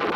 [0.00, 0.12] Hola,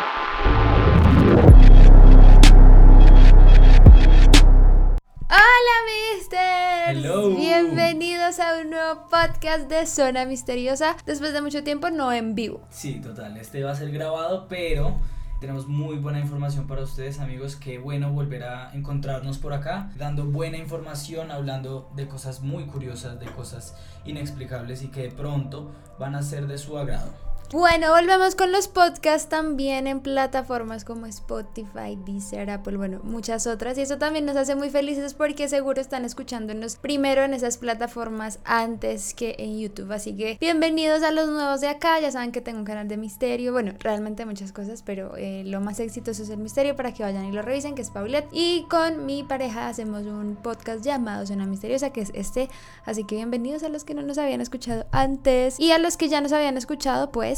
[6.15, 6.97] Mister.
[6.97, 7.29] Hello.
[7.29, 10.97] Bienvenidos a un nuevo podcast de Zona Misteriosa.
[11.05, 12.61] Después de mucho tiempo, no en vivo.
[12.71, 13.37] Sí, total.
[13.37, 14.99] Este va a ser grabado, pero
[15.39, 17.55] tenemos muy buena información para ustedes, amigos.
[17.55, 23.19] Qué bueno volver a encontrarnos por acá, dando buena información, hablando de cosas muy curiosas,
[23.19, 27.24] de cosas inexplicables y que de pronto van a ser de su agrado.
[27.51, 33.77] Bueno, volvemos con los podcasts también en plataformas como Spotify, Deezer, Apple, bueno, muchas otras.
[33.77, 38.39] Y eso también nos hace muy felices porque seguro están escuchándonos primero en esas plataformas
[38.45, 39.91] antes que en YouTube.
[39.91, 41.99] Así que bienvenidos a los nuevos de acá.
[41.99, 43.53] Ya saben que tengo un canal de misterio.
[43.53, 47.25] Bueno, realmente muchas cosas, pero eh, lo más exitoso es el misterio para que vayan
[47.25, 48.27] y lo revisen, que es Paulette.
[48.31, 52.49] Y con mi pareja hacemos un podcast llamado Zona Misteriosa, que es este.
[52.85, 55.59] Así que bienvenidos a los que no nos habían escuchado antes.
[55.59, 57.34] Y a los que ya nos habían escuchado, pues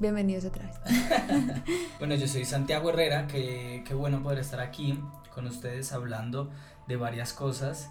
[0.00, 0.76] bienvenidos otra vez.
[1.98, 4.98] bueno, yo soy Santiago Herrera, que qué bueno poder estar aquí
[5.32, 6.50] con ustedes hablando
[6.88, 7.90] de varias cosas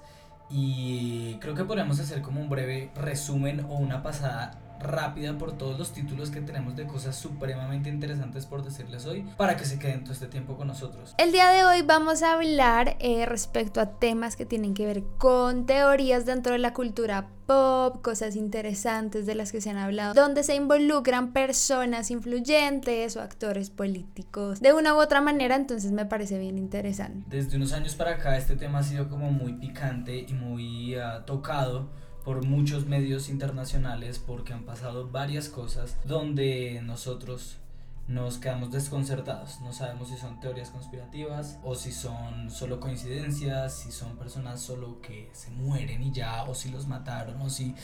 [0.49, 5.77] y creo que podemos hacer como un breve resumen o una pasada rápida por todos
[5.77, 10.03] los títulos que tenemos de cosas supremamente interesantes por decirles hoy para que se queden
[10.03, 11.15] todo este tiempo con nosotros.
[11.17, 15.03] El día de hoy vamos a hablar eh, respecto a temas que tienen que ver
[15.17, 20.13] con teorías dentro de la cultura pop, cosas interesantes de las que se han hablado,
[20.13, 26.05] donde se involucran personas influyentes o actores políticos de una u otra manera, entonces me
[26.05, 27.25] parece bien interesante.
[27.29, 31.23] Desde unos años para acá este tema ha sido como muy picante y muy uh,
[31.25, 31.89] tocado
[32.23, 37.57] por muchos medios internacionales porque han pasado varias cosas donde nosotros
[38.07, 39.61] nos quedamos desconcertados.
[39.61, 44.99] No sabemos si son teorías conspirativas o si son solo coincidencias, si son personas solo
[45.01, 47.75] que se mueren y ya, o si los mataron, o si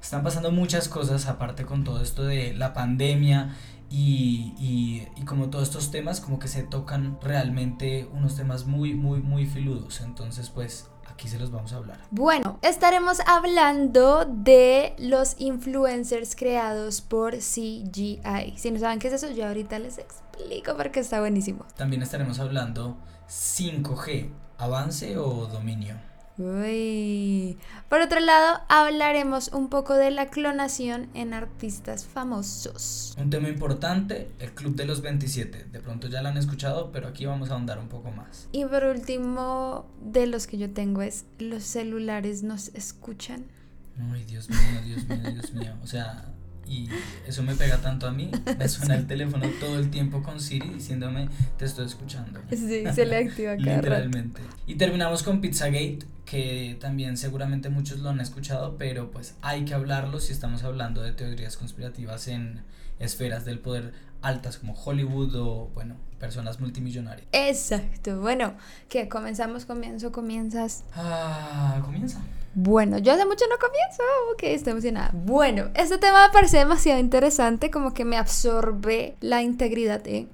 [0.00, 3.54] están pasando muchas cosas aparte con todo esto de la pandemia
[3.90, 8.94] y, y, y, como todos estos temas como que se tocan realmente unos temas muy,
[8.94, 10.00] muy, muy filudos.
[10.00, 10.88] Entonces pues
[11.18, 11.98] aquí se los vamos a hablar.
[12.12, 18.54] Bueno, estaremos hablando de los influencers creados por CGI.
[18.56, 21.66] Si no saben qué es eso, yo ahorita les explico porque está buenísimo.
[21.76, 22.96] También estaremos hablando
[23.28, 25.96] 5G, avance o dominio.
[26.38, 27.58] Uy.
[27.88, 33.16] Por otro lado, hablaremos un poco de la clonación en artistas famosos.
[33.18, 35.64] Un tema importante, el Club de los 27.
[35.64, 38.48] De pronto ya lo han escuchado, pero aquí vamos a ahondar un poco más.
[38.52, 43.46] Y por último, de los que yo tengo es, ¿los celulares nos escuchan?
[44.12, 45.74] Ay, Dios mío, Dios mío, Dios mío.
[45.82, 46.24] O sea,
[46.68, 46.88] y
[47.26, 48.30] eso me pega tanto a mí.
[48.58, 52.40] Me suena el teléfono todo el tiempo con Siri diciéndome te estoy escuchando.
[52.50, 54.40] Sí, se le activa cada Literalmente.
[54.66, 59.74] Y terminamos con Pizzagate, que también seguramente muchos lo han escuchado, pero pues hay que
[59.74, 62.60] hablarlo si estamos hablando de teorías conspirativas en
[62.98, 63.92] esferas del poder
[64.22, 67.26] altas como Hollywood o bueno, personas multimillonarias.
[67.32, 68.20] Exacto.
[68.20, 68.54] Bueno,
[68.88, 70.84] que comenzamos, comienzo, comienzas.
[70.94, 72.20] Ah, comienza.
[72.54, 74.02] Bueno, yo hace mucho no comienzo,
[74.32, 75.10] ok, estoy emocionada.
[75.12, 80.26] Bueno, este tema me parece demasiado interesante, como que me absorbe la integridad, ¿eh?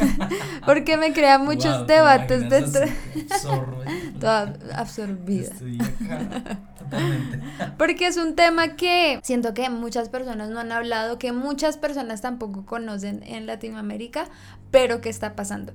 [0.66, 2.82] porque me crea muchos debates dentro.
[4.20, 5.44] Toda absorbida.
[5.44, 6.60] Estoy acá,
[7.78, 12.20] Porque es un tema que siento que muchas personas no han hablado, que muchas personas
[12.20, 14.26] tampoco conocen en Latinoamérica,
[14.70, 15.72] pero que está pasando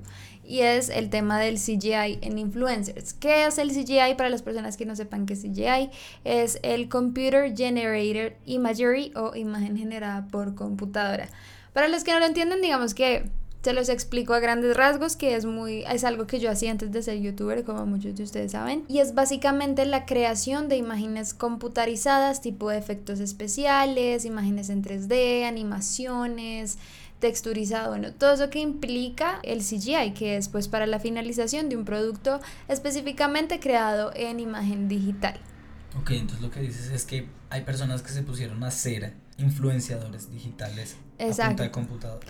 [0.48, 3.12] y es el tema del CGI en influencers.
[3.12, 5.90] ¿Qué es el CGI para las personas que no sepan qué es CGI?
[6.24, 11.28] Es el Computer Generated Imagery o imagen generada por computadora.
[11.74, 13.30] Para los que no lo entienden, digamos que
[13.62, 16.92] se los explico a grandes rasgos, que es muy es algo que yo hacía antes
[16.92, 21.34] de ser youtuber, como muchos de ustedes saben, y es básicamente la creación de imágenes
[21.34, 26.78] computarizadas, tipo efectos especiales, imágenes en 3D, animaciones,
[27.18, 31.76] texturizado, bueno, todo eso que implica el CGI, que es pues para la finalización de
[31.76, 35.38] un producto específicamente creado en imagen digital.
[36.00, 40.30] Ok, entonces lo que dices es que hay personas que se pusieron a ser influenciadores
[40.30, 41.42] digitales Exacto.
[41.42, 42.20] a punta de computador.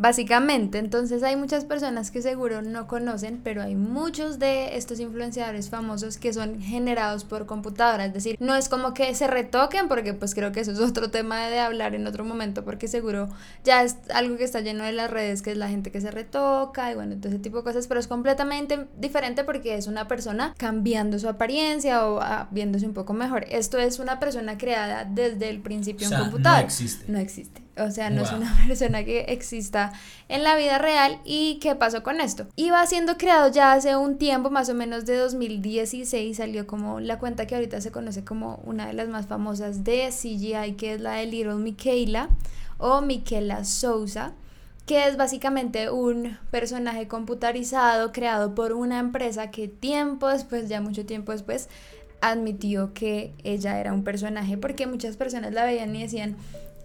[0.00, 5.70] Básicamente, entonces hay muchas personas que seguro no conocen, pero hay muchos de estos influenciadores
[5.70, 10.14] famosos que son generados por computadora, es decir, no es como que se retoquen, porque
[10.14, 13.28] pues creo que eso es otro tema de hablar en otro momento, porque seguro
[13.64, 16.12] ya es algo que está lleno de las redes, que es la gente que se
[16.12, 20.06] retoca y bueno, todo ese tipo de cosas, pero es completamente diferente porque es una
[20.06, 23.46] persona cambiando su apariencia o ah, viéndose un poco mejor.
[23.50, 26.60] Esto es una persona creada desde el principio o en computadora.
[26.60, 27.04] No existe.
[27.10, 27.68] No existe.
[27.78, 29.92] O sea, no es una persona que exista
[30.28, 31.20] en la vida real.
[31.24, 32.46] ¿Y qué pasó con esto?
[32.56, 37.18] Iba siendo creado ya hace un tiempo, más o menos de 2016, salió como la
[37.18, 41.00] cuenta que ahorita se conoce como una de las más famosas de CGI, que es
[41.00, 42.30] la de Little Michaela
[42.78, 44.34] o Michaela Sousa
[44.88, 51.04] que es básicamente un personaje computarizado creado por una empresa que tiempo después, ya mucho
[51.04, 51.68] tiempo después,
[52.22, 56.36] admitió que ella era un personaje porque muchas personas la veían y decían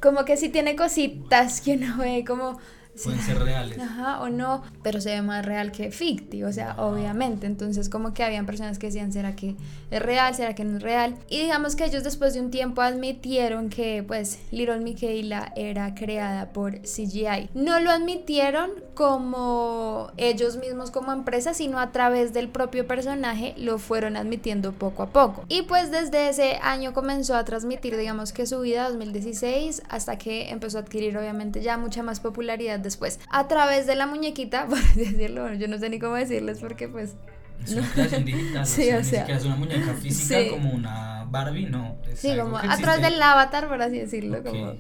[0.04, 2.60] como que si tiene cositas que uno ve como
[3.02, 3.80] Pueden ser reales.
[3.80, 7.48] Ajá, o no, pero se ve más real que ficti, o sea, obviamente.
[7.48, 9.56] Entonces, como que habían personas que decían, ¿será que
[9.90, 10.36] es real?
[10.36, 11.16] ¿Será que no es real?
[11.30, 16.54] Y digamos que ellos después de un tiempo admitieron que, pues, Little Michaela era creada
[16.54, 17.50] por CGI.
[17.54, 23.80] No lo admitieron como ellos mismos como empresa, sino a través del propio personaje lo
[23.80, 25.46] fueron admitiendo poco a poco.
[25.48, 30.50] Y pues desde ese año comenzó a transmitir, digamos que su vida 2016, hasta que
[30.50, 33.20] empezó a adquirir obviamente ya mucha más popularidad después.
[33.30, 37.16] A través de la muñequita, por decirlo, yo no sé ni cómo decirles porque pues...
[37.64, 41.98] Es una creación digital, sí, o sea, es una muñeca física como una Barbie, no.
[42.14, 44.44] sí, como a través del avatar, por así decirlo.
[44.44, 44.74] como,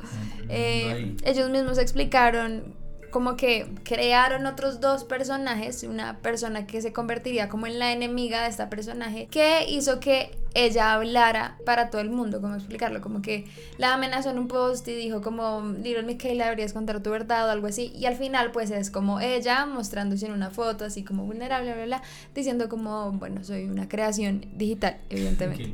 [0.49, 2.75] eh, ellos mismos explicaron
[3.13, 8.41] como que crearon otros dos personajes, una persona que se convertiría como en la enemiga
[8.41, 13.01] de esta personaje, que hizo que ella hablara para todo el mundo, ¿cómo explicarlo?
[13.01, 13.45] Como que
[13.77, 17.51] la amenazó en un post y dijo como, Little Michaela, deberías contar tu verdad o
[17.51, 21.25] algo así, y al final pues es como ella mostrándose en una foto así como
[21.25, 22.01] vulnerable, bla, bla,
[22.35, 25.71] diciendo como, bueno, soy una creación digital, evidentemente.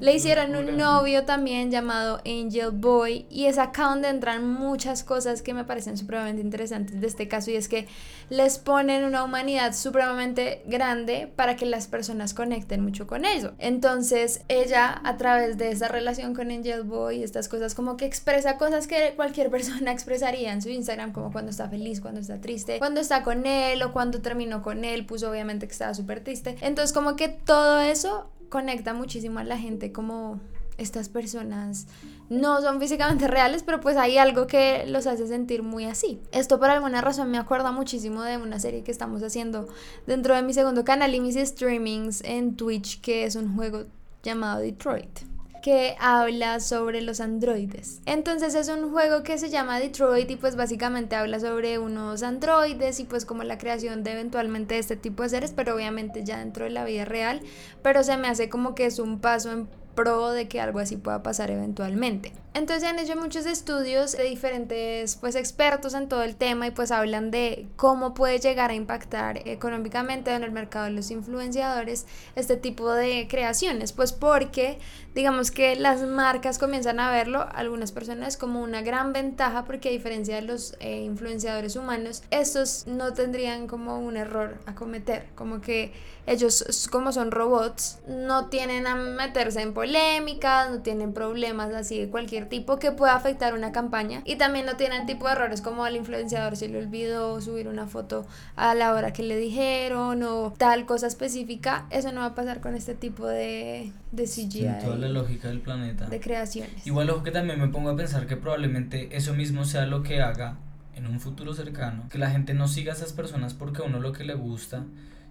[0.00, 5.42] Le hicieron un novio también llamado Angel Boy, y es acá donde entran muchas cosas
[5.42, 7.86] que me parecen supremamente interesantes de este caso, y es que
[8.30, 13.52] les ponen una humanidad supremamente grande para que las personas conecten mucho con eso.
[13.72, 18.58] Entonces ella a través de esa relación con Angel Boy, estas cosas como que expresa
[18.58, 22.78] cosas que cualquier persona expresaría en su Instagram, como cuando está feliz, cuando está triste,
[22.78, 26.56] cuando está con él o cuando terminó con él, puso obviamente que estaba súper triste.
[26.60, 30.38] Entonces como que todo eso conecta muchísimo a la gente como
[30.78, 31.86] estas personas
[32.28, 36.20] no son físicamente reales, pero pues hay algo que los hace sentir muy así.
[36.32, 39.68] Esto por alguna razón me acuerda muchísimo de una serie que estamos haciendo
[40.06, 43.84] dentro de mi segundo canal y mis streamings en Twitch, que es un juego
[44.22, 45.32] llamado Detroit
[45.62, 48.02] que habla sobre los androides.
[48.04, 52.98] Entonces es un juego que se llama Detroit y pues básicamente habla sobre unos androides
[53.00, 56.64] y pues como la creación de eventualmente este tipo de seres, pero obviamente ya dentro
[56.64, 57.40] de la vida real,
[57.80, 60.96] pero se me hace como que es un paso en pro de que algo así
[60.96, 62.32] pueda pasar eventualmente.
[62.54, 66.90] Entonces han hecho muchos estudios de diferentes pues expertos en todo el tema y pues
[66.90, 72.06] hablan de cómo puede llegar a impactar económicamente en el mercado de los influenciadores
[72.36, 74.78] este tipo de creaciones, pues porque
[75.14, 79.92] digamos que las marcas comienzan a verlo algunas personas como una gran ventaja porque a
[79.92, 85.62] diferencia de los eh, influenciadores humanos, estos no tendrían como un error a cometer, como
[85.62, 85.92] que
[86.26, 92.08] ellos como son robots no tienen a meterse en polémicas, no tienen problemas así de
[92.10, 95.84] cualquier tipo que pueda afectar una campaña y también no tienen tipo de errores como
[95.84, 100.52] al influenciador se le olvidó subir una foto a la hora que le dijeron o
[100.56, 104.68] tal cosa específica, eso no va a pasar con este tipo de, de CGI.
[104.82, 106.06] toda la lógica del planeta.
[106.06, 106.86] De creaciones.
[106.86, 110.20] Igual ojo que también me pongo a pensar que probablemente eso mismo sea lo que
[110.20, 110.56] haga
[110.94, 114.00] en un futuro cercano, que la gente no siga a esas personas porque a uno
[114.00, 114.84] lo que le gusta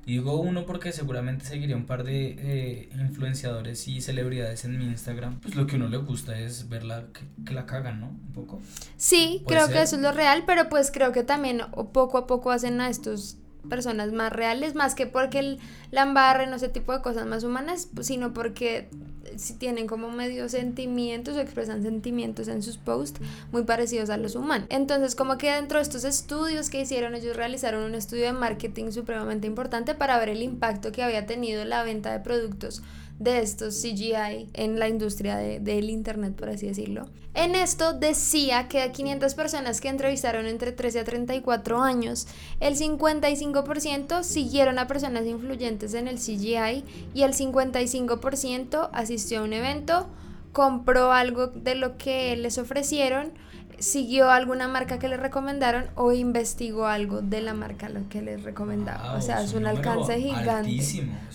[0.05, 4.85] y digo uno porque seguramente seguiría un par de eh, influenciadores y celebridades en mi
[4.85, 5.39] Instagram.
[5.39, 7.05] Pues lo que a uno le gusta es verla
[7.45, 8.07] que, la cagan, ¿no?
[8.07, 8.61] Un poco.
[8.97, 11.61] Sí, creo que eso es lo real, pero pues creo que también
[11.93, 13.37] poco a poco hacen a estos
[13.69, 15.59] personas más reales, más que porque el,
[15.91, 18.89] la embarren o ese tipo de cosas más humanas, pues, sino porque
[19.37, 24.35] si tienen como medio sentimientos o expresan sentimientos en sus posts muy parecidos a los
[24.35, 24.67] humanos.
[24.69, 28.91] Entonces, como que dentro de estos estudios que hicieron, ellos realizaron un estudio de marketing
[28.91, 32.81] supremamente importante para ver el impacto que había tenido la venta de productos
[33.21, 37.07] de estos CGI en la industria de, del Internet, por así decirlo.
[37.33, 42.27] En esto decía que a 500 personas que entrevistaron entre 13 a 34 años,
[42.59, 49.53] el 55% siguieron a personas influyentes en el CGI y el 55% asistió a un
[49.53, 50.07] evento,
[50.51, 53.31] compró algo de lo que les ofrecieron
[53.81, 58.43] siguió alguna marca que le recomendaron o investigó algo de la marca lo que les
[58.43, 59.15] recomendaba.
[59.15, 60.79] o sea, es un, alcance gigante.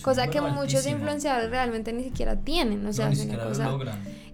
[0.01, 2.85] cosa que muchos influenciadores realmente ni siquiera tienen.
[2.85, 3.77] O sea, es una cosa.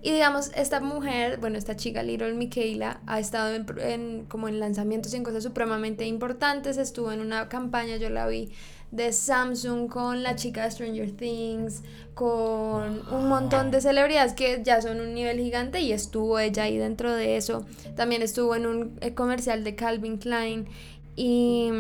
[0.01, 5.13] Y digamos, esta mujer, bueno, esta chica Little Michaela, ha estado en, como en lanzamientos
[5.13, 6.77] y en cosas supremamente importantes.
[6.77, 8.51] Estuvo en una campaña, yo la vi
[8.93, 11.81] de Samsung con la chica de Stranger Things,
[12.13, 16.77] con un montón de celebridades que ya son un nivel gigante y estuvo ella ahí
[16.77, 17.65] dentro de eso.
[17.95, 20.67] También estuvo en un eh, comercial de Calvin Klein
[21.15, 21.71] y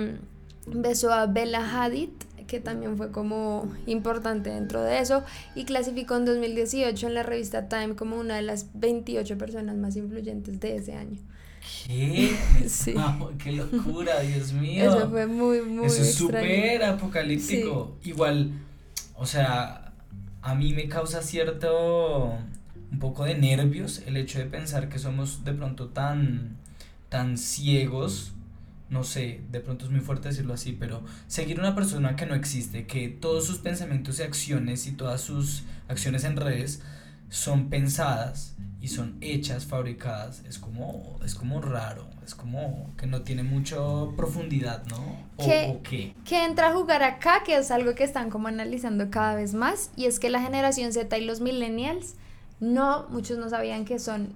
[0.65, 2.09] besó a Bella Hadid
[2.47, 5.23] que también fue como importante dentro de eso
[5.55, 9.95] y clasificó en 2018 en la revista Time como una de las 28 personas más
[9.95, 11.17] influyentes de ese año.
[11.85, 12.35] ¿Qué?
[12.67, 12.93] Sí.
[13.43, 14.89] ¡Qué locura, Dios mío!
[14.89, 17.97] Eso fue muy, muy Eso es súper apocalíptico.
[18.03, 18.51] Igual,
[19.15, 19.93] o sea,
[20.41, 22.37] a mí me causa cierto,
[22.91, 26.57] un poco de nervios el hecho de pensar que somos de pronto tan,
[27.09, 28.33] tan ciegos
[28.89, 32.35] no sé, de pronto es muy fuerte decirlo así, pero seguir una persona que no
[32.35, 36.83] existe, que todos sus pensamientos y acciones y todas sus acciones en redes
[37.29, 38.52] son pensadas
[38.83, 43.77] y son hechas, fabricadas, es como, es como raro, es como que no tiene mucha
[44.17, 44.97] profundidad, ¿no?
[45.37, 46.13] O, qué?
[46.25, 49.89] Que entra a jugar acá, que es algo que están como analizando cada vez más,
[49.95, 52.15] y es que la generación Z y los millennials,
[52.59, 54.33] no, muchos no sabían que son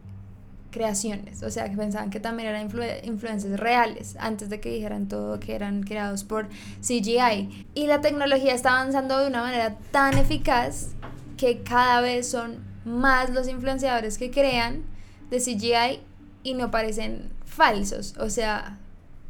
[0.72, 2.72] creaciones, o sea, que pensaban que también eran
[3.04, 6.48] influencias reales, antes de que dijeran todo que eran creados por
[6.80, 7.68] CGI.
[7.76, 10.92] Y la tecnología está avanzando de una manera tan eficaz
[11.36, 14.84] que cada vez son más los influenciadores que crean
[15.30, 16.00] de CGI
[16.44, 18.16] y no parecen falsos.
[18.20, 18.78] O sea,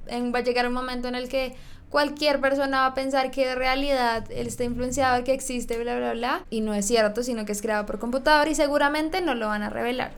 [0.09, 1.55] va a llegar un momento en el que
[1.89, 6.13] cualquier persona va a pensar que de realidad él está influenciado, que existe, bla, bla,
[6.13, 9.47] bla, y no es cierto, sino que es creado por computador y seguramente no lo
[9.47, 10.11] van a revelar.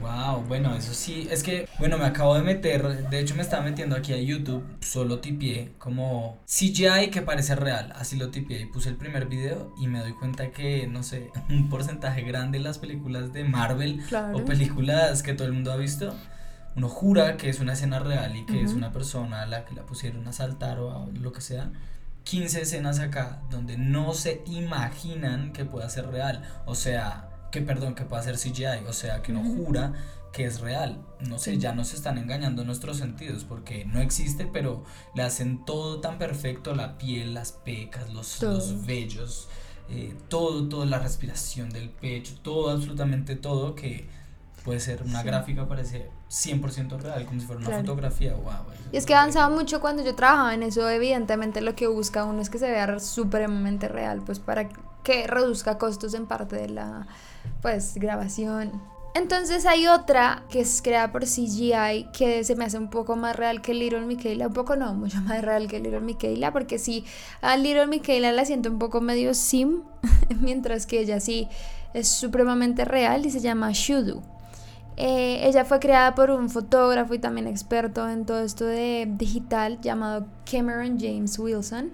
[0.00, 3.62] Wow, bueno, eso sí, es que, bueno, me acabo de meter, de hecho me estaba
[3.62, 8.66] metiendo aquí a YouTube, solo tipié como CGI que parece real, así lo tipié y
[8.66, 12.64] puse el primer video y me doy cuenta que, no sé, un porcentaje grande de
[12.64, 14.02] las películas de Marvel
[14.34, 16.14] o películas que todo el mundo ha visto,
[16.76, 19.74] uno jura que es una escena real y que es una persona a la que
[19.74, 21.70] la pusieron a saltar o a lo que sea.
[22.24, 26.42] 15 escenas acá donde no se imaginan que pueda ser real.
[26.66, 29.92] O sea, que perdón, que pueda ser CGI, o sea, que no jura
[30.32, 31.06] que es real.
[31.20, 34.82] No sé, ya nos están engañando nuestros sentidos porque no existe, pero
[35.14, 39.48] le hacen todo tan perfecto, la piel, las pecas, los, los vellos,
[39.88, 44.08] eh, todo, toda la respiración del pecho, todo, absolutamente todo que
[44.64, 48.34] puede ser una gráfica, parece 100% real, como si fuera una fotografía.
[48.34, 52.24] Wow, y es que avanzaba mucho cuando yo trabajaba en eso, evidentemente lo que busca
[52.24, 54.68] uno es que se vea supremamente real, pues para
[55.04, 57.06] que reduzca costos en parte de la
[57.62, 58.82] pues grabación.
[59.14, 63.36] Entonces hay otra que es creada por CGI que se me hace un poco más
[63.36, 67.04] real que Little Michaela, un poco no, mucho más real que Little Michaela, porque sí,
[67.40, 69.82] a Little Michaela la siento un poco medio sim,
[70.40, 71.48] mientras que ella sí
[71.94, 74.20] es supremamente real y se llama Shudu.
[74.96, 79.80] Eh, ella fue creada por un fotógrafo y también experto en todo esto de digital
[79.80, 81.92] llamado Cameron James Wilson.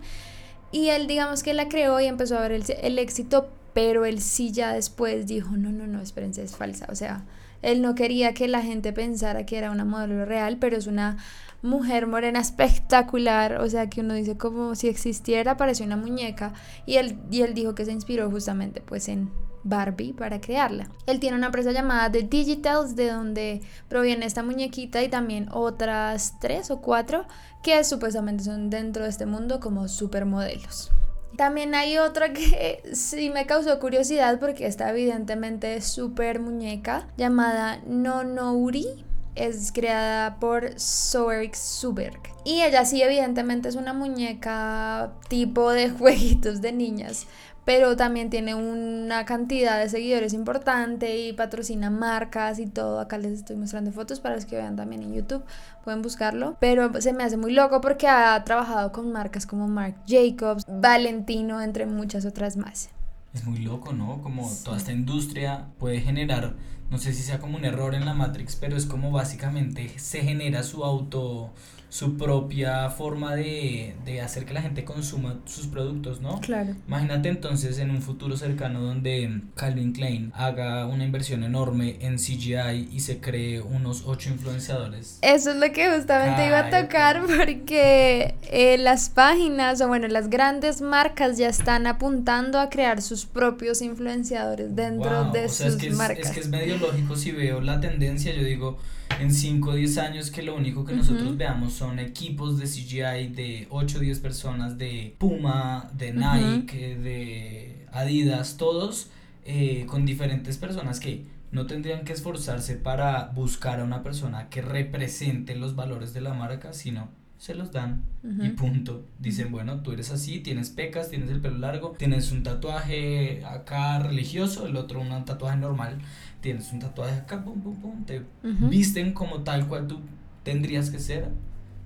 [0.72, 4.20] Y él digamos que la creó y empezó a ver el, el éxito pero él
[4.20, 6.86] sí ya después dijo, no, no, no, espérense, es falsa.
[6.90, 7.24] O sea,
[7.62, 11.18] él no quería que la gente pensara que era una modelo real, pero es una
[11.62, 16.54] mujer morena espectacular, o sea, que uno dice como si existiera, parece una muñeca,
[16.86, 19.30] y él, y él dijo que se inspiró justamente pues en
[19.62, 20.88] Barbie para crearla.
[21.06, 26.38] Él tiene una empresa llamada The Digitals, de donde proviene esta muñequita y también otras
[26.40, 27.26] tres o cuatro
[27.62, 30.90] que supuestamente son dentro de este mundo como supermodelos.
[31.40, 39.06] También hay otra que sí me causó curiosidad porque está evidentemente súper muñeca llamada Nonouri.
[39.36, 42.20] Es creada por Soerik Suberg.
[42.44, 47.26] Y ella sí evidentemente es una muñeca tipo de jueguitos de niñas
[47.64, 53.00] pero también tiene una cantidad de seguidores importante y patrocina marcas y todo.
[53.00, 55.42] Acá les estoy mostrando fotos para los que vean también en YouTube,
[55.84, 56.56] pueden buscarlo.
[56.60, 61.60] Pero se me hace muy loco porque ha trabajado con marcas como Marc Jacobs, Valentino,
[61.60, 62.90] entre muchas otras más.
[63.34, 64.22] Es muy loco, ¿no?
[64.22, 66.54] Como toda esta industria puede generar,
[66.90, 70.22] no sé si sea como un error en la Matrix, pero es como básicamente se
[70.22, 71.52] genera su auto
[71.90, 76.40] su propia forma de, de, hacer que la gente consuma sus productos, ¿no?
[76.40, 76.76] Claro.
[76.86, 82.88] Imagínate entonces en un futuro cercano donde Calvin Klein haga una inversión enorme en CGI
[82.92, 85.18] y se cree unos ocho influenciadores.
[85.20, 90.30] Eso es lo que justamente iba a tocar porque eh, las páginas o bueno, las
[90.30, 96.26] grandes marcas ya están apuntando a crear sus propios influenciadores dentro de sus marcas.
[96.26, 98.78] Es que es medio lógico si veo la tendencia, yo digo
[99.18, 103.28] en 5 o 10 años que lo único que nosotros veamos son equipos de CGI
[103.28, 109.10] de 8 o 10 personas de Puma, de Nike, de Adidas, todos
[109.44, 114.62] eh, con diferentes personas que no tendrían que esforzarse para buscar a una persona que
[114.62, 117.08] represente los valores de la marca, sino
[117.40, 119.06] se los dan y punto.
[119.18, 123.98] Dicen, bueno, tú eres así, tienes pecas, tienes el pelo largo, tienes un tatuaje acá
[123.98, 125.98] religioso, el otro un tatuaje normal,
[126.42, 130.00] tienes un tatuaje acá, pum, pum, pum, te visten como tal cual tú
[130.42, 131.30] tendrías que ser.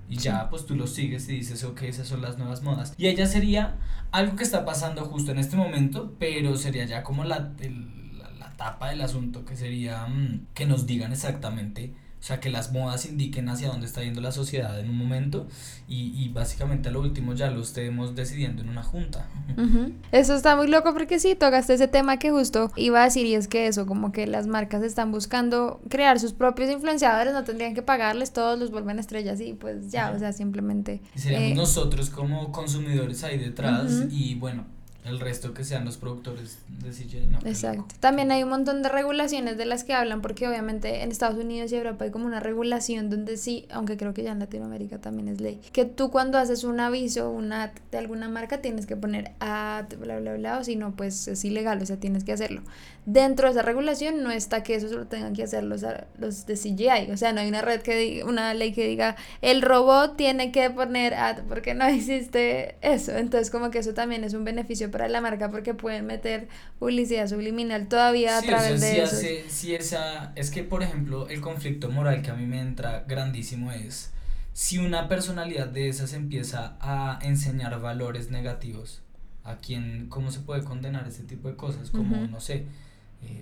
[0.09, 2.93] Y ya, pues tú lo sigues y dices, ok, esas son las nuevas modas.
[2.97, 3.77] Y ella sería
[4.11, 7.53] algo que está pasando justo en este momento, pero sería ya como la,
[8.39, 11.93] la, tapa del asunto, que sería mm, que nos digan exactamente
[12.25, 15.47] sea, que las modas indiquen hacia dónde está yendo la sociedad en un momento
[15.87, 19.27] y, y básicamente a lo último ya lo estemos decidiendo en una junta.
[20.11, 23.35] Eso está muy loco porque sí, tocaste ese tema que justo iba a decir y
[23.35, 27.75] es que eso, como que las marcas están buscando crear sus propios influenciadores, no tendrían
[27.75, 31.01] que pagarles, todos los vuelven estrellas y pues ya, o sea, simplemente...
[31.15, 34.65] Y seríamos eh, nosotros como consumidores ahí detrás y bueno,
[35.05, 37.27] el resto que sean los productores de.
[37.27, 37.95] No, Exacto.
[37.99, 41.71] También hay un montón de regulaciones de las que hablan, porque obviamente en Estados Unidos
[41.71, 45.27] y Europa hay como una regulación donde sí, aunque creo que ya en Latinoamérica también
[45.27, 49.33] es ley, que tú cuando haces un aviso, una de alguna marca, tienes que poner
[49.39, 52.61] ad, bla, bla, bla, o si no, pues es ilegal, o sea, tienes que hacerlo.
[53.05, 55.85] Dentro de esa regulación no está que eso solo tengan que hacer los,
[56.17, 59.15] los de CGI, o sea, no hay una red que diga, una ley que diga,
[59.41, 63.15] el robot tiene que poner ad, porque no existe eso.
[63.15, 66.47] Entonces, como que eso también es un beneficio para la marca porque pueden meter
[66.79, 69.15] publicidad subliminal todavía a través de eso.
[69.47, 73.71] si esa, es que, por ejemplo, el conflicto moral que a mí me entra grandísimo
[73.71, 74.11] es
[74.55, 79.01] si una personalidad de esas empieza a enseñar valores negativos,
[79.43, 82.65] a quién, cómo se puede condenar ese tipo de cosas, como, no sé,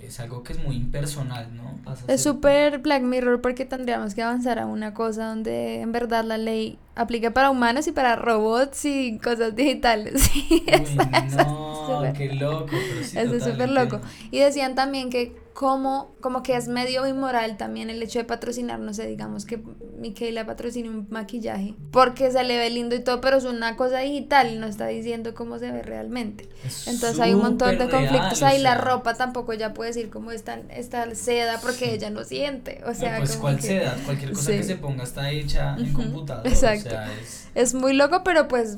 [0.01, 1.73] es algo que es muy impersonal, ¿no?
[2.07, 6.37] es súper Black Mirror porque tendríamos que avanzar a una cosa donde en verdad la
[6.37, 10.29] ley aplique para humanos y para robots y cosas digitales.
[11.37, 12.75] no, qué loco.
[12.99, 14.01] Eso es súper loco.
[14.31, 18.79] Y decían también que como, como que es medio inmoral también el hecho de patrocinar,
[18.79, 19.61] no sé, digamos que
[19.99, 23.99] Michaela patrocina un maquillaje porque se le ve lindo y todo, pero es una cosa
[23.99, 26.49] digital y no está diciendo cómo se ve realmente.
[26.87, 30.59] Entonces hay un montón de conflictos ahí, la ropa tampoco ya puede decir cómo está
[30.71, 34.75] esta seda porque ella no siente, o sea, pues cuál seda, cualquier cosa que se
[34.77, 36.47] ponga está hecha en computador.
[36.47, 36.95] Exacto.
[37.21, 37.47] es...
[37.53, 38.77] es muy loco, pero pues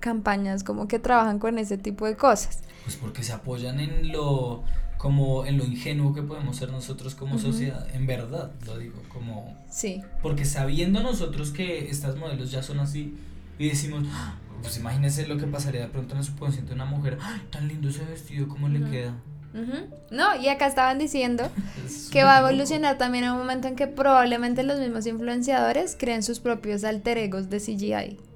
[0.00, 2.60] campañas como que trabajan con ese tipo de cosas.
[2.84, 4.64] Pues porque se apoyan en lo
[4.98, 9.56] como en lo ingenuo que podemos ser nosotros como sociedad, en verdad, lo digo, como...
[9.70, 10.02] Sí.
[10.20, 13.16] Porque sabiendo nosotros que estas modelos ya son así
[13.58, 16.84] y decimos, ah, pues imagínense lo que pasaría de pronto en el subconsciente de una
[16.84, 19.14] mujer, ¡Ay, tan lindo ese vestido, ¿cómo le queda?
[20.10, 21.48] No, y acá estaban diciendo
[22.12, 26.22] que va a evolucionar también en un momento en que probablemente los mismos influenciadores creen
[26.22, 28.27] sus propios alter egos de CGI.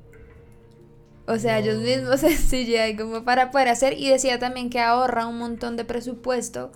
[1.33, 3.95] O sea, ellos mismos en CGI como para poder hacer.
[3.99, 6.73] Y decía también que ahorra un montón de presupuesto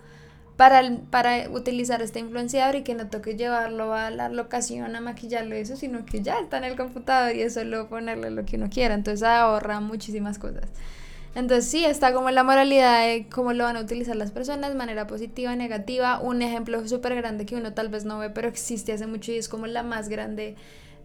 [0.57, 5.55] para, para utilizar este influenciador y que no toque llevarlo a la locación a maquillarlo
[5.57, 8.57] y eso, sino que ya está en el computador y es solo ponerle lo que
[8.57, 8.95] uno quiera.
[8.95, 10.65] Entonces ahorra muchísimas cosas.
[11.35, 15.07] Entonces sí, está como la moralidad de cómo lo van a utilizar las personas, manera
[15.07, 16.19] positiva, negativa.
[16.19, 19.37] Un ejemplo súper grande que uno tal vez no ve, pero existe hace mucho y
[19.37, 20.57] es como la más grande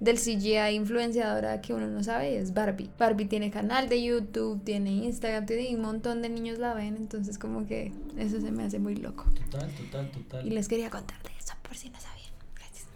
[0.01, 2.89] del CGI influenciadora que uno no sabe es Barbie.
[2.97, 7.37] Barbie tiene canal de YouTube, tiene Instagram, tiene un montón de niños la ven, entonces
[7.37, 9.25] como que eso se me hace muy loco.
[9.51, 10.47] Total, total, total.
[10.47, 12.31] Y les quería contar de eso por si no sabían.
[12.55, 12.87] Gracias.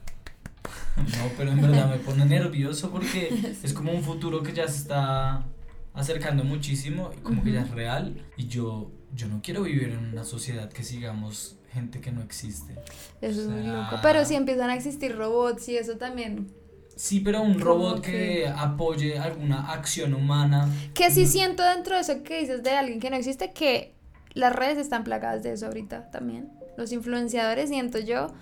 [0.97, 3.29] No, pero en verdad me pone nervioso porque
[3.63, 5.45] es como un futuro que ya se está
[5.93, 10.11] acercando muchísimo y como que ya es real y yo yo no quiero vivir en
[10.11, 12.75] una sociedad que sigamos gente que no existe.
[13.21, 13.97] Eso es muy loco.
[14.01, 16.51] Pero si empiezan a existir robots y eso también
[16.95, 18.47] Sí, pero un robot que...
[18.47, 20.69] apoye alguna acción humana.
[20.93, 23.93] Que sí siento dentro de eso que dices de alguien que no existe, que
[24.33, 26.49] las redes están plagadas de eso ahorita también.
[26.77, 28.33] Los influenciadores siento yo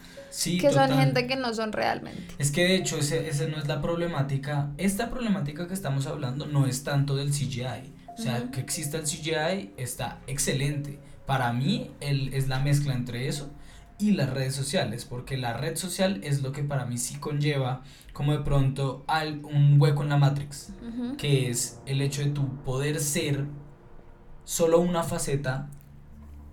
[0.43, 2.33] que son gente que no son realmente.
[2.39, 4.71] Es que de hecho esa ese no es la problemática.
[4.77, 7.93] Esta problemática que estamos hablando no es tanto del CGI.
[8.17, 10.99] O sea, que exista el CGI está excelente.
[11.27, 13.51] Para mí el, es la mezcla entre eso
[13.99, 17.83] y las redes sociales, porque la red social es lo que para mí sí conlleva
[18.11, 20.73] como de pronto al, un hueco en la Matrix,
[21.17, 23.45] que es el hecho de tu poder ser
[24.43, 25.69] solo una faceta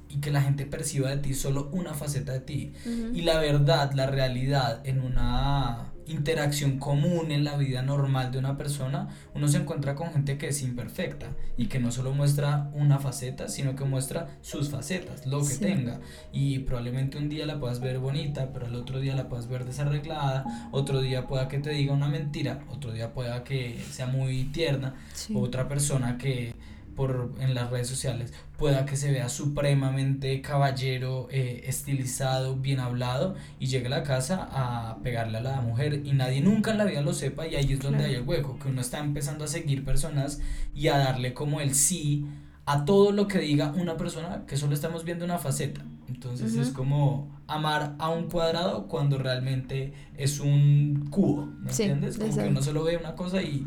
[0.09, 2.73] y que la gente perciba de ti solo una faceta de ti.
[3.15, 8.57] Y la verdad, la realidad en una interacción común en la vida normal de una
[8.57, 12.99] persona, uno se encuentra con gente que es imperfecta y que no solo muestra una
[12.99, 16.01] faceta, sino que muestra sus facetas, lo que tenga.
[16.33, 19.65] Y probablemente un día la puedas ver bonita, pero el otro día la puedas ver
[19.65, 24.45] desarreglada, otro día pueda que te diga una mentira, otro día pueda que sea muy
[24.45, 24.95] tierna,
[25.35, 26.55] otra persona que
[27.01, 33.37] por, en las redes sociales pueda que se vea supremamente caballero, eh, estilizado, bien hablado
[33.59, 36.85] y llegue a la casa a pegarle a la mujer y nadie nunca en la
[36.85, 39.49] vida lo sepa y ahí es donde hay el hueco, que uno está empezando a
[39.49, 40.43] seguir personas
[40.75, 42.27] y a darle como el sí
[42.67, 45.83] a todo lo que diga una persona que solo estamos viendo una faceta.
[46.09, 52.19] Entonces es como amar a un cuadrado cuando realmente es un cubo, ¿me entiendes?
[52.19, 53.67] Como que uno solo ve una cosa y,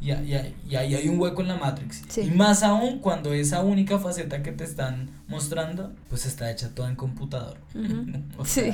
[0.00, 2.18] y, y, ahí hay un hueco en la Matrix.
[2.18, 6.88] Y más aún cuando esa única faceta que te están mostrando, pues está hecha toda
[6.88, 7.58] en computador.
[8.44, 8.72] sí.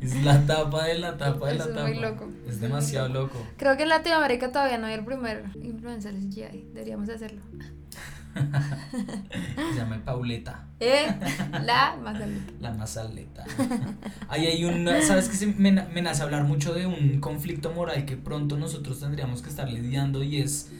[0.00, 1.88] es la tapa de la tapa de la tapa.
[1.88, 2.28] Es muy loco.
[2.48, 3.38] Es demasiado loco.
[3.56, 6.70] Creo que en Latinoamérica todavía no hay el primer influencer CGI.
[6.72, 7.40] Deberíamos hacerlo.
[8.34, 10.68] Se llama Pauleta.
[10.78, 11.06] ¿Eh?
[11.64, 12.52] La mazaleta.
[12.60, 13.44] La mazaleta.
[14.28, 14.88] Ahí hay un.
[15.02, 19.42] ¿Sabes que me, me nace hablar mucho de un conflicto moral que pronto nosotros tendríamos
[19.42, 20.70] que estar lidiando y es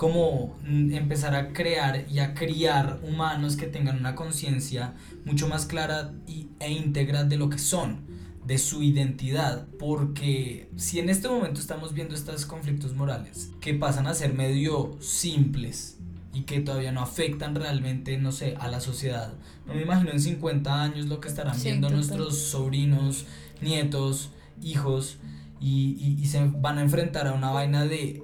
[0.00, 4.94] como empezar a crear y a criar humanos que tengan una conciencia
[5.26, 8.06] mucho más clara y, e íntegra de lo que son,
[8.46, 14.06] de su identidad, porque si en este momento estamos viendo estos conflictos morales que pasan
[14.06, 15.98] a ser medio simples,
[16.32, 19.34] y que todavía no afectan realmente, no sé, a la sociedad.
[19.66, 23.26] No me imagino en 50 años lo que estarán viendo nuestros sobrinos,
[23.60, 24.30] nietos,
[24.62, 25.18] hijos,
[25.60, 28.22] y, y, se van a enfrentar a una vaina de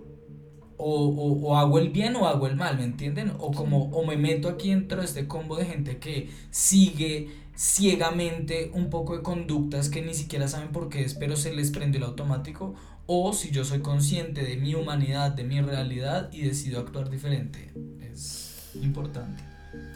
[0.78, 1.08] o,
[1.42, 3.32] o, hago el bien o hago el mal, ¿me entienden?
[3.38, 8.70] O como o me meto aquí dentro de este combo de gente que sigue ciegamente
[8.74, 11.98] un poco de conductas que ni siquiera saben por qué es, pero se les prende
[11.98, 12.74] el automático,
[13.06, 17.72] o si yo soy consciente de mi humanidad, de mi realidad y decido actuar diferente.
[18.00, 19.42] Es importante.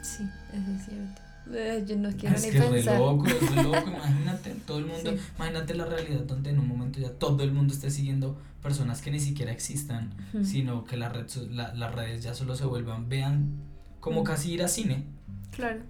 [0.01, 1.21] Sí, eso es cierto.
[1.53, 5.73] Eh, yo no quiero es que Es loco, es loco, imagínate, todo el mundo, imagínate
[5.73, 9.19] la realidad donde en un momento ya todo el mundo esté siguiendo personas que ni
[9.19, 13.59] siquiera existan, sino que la red, la, las redes ya solo se vuelvan, vean
[13.99, 15.03] como casi ir a cine.
[15.51, 15.81] Claro.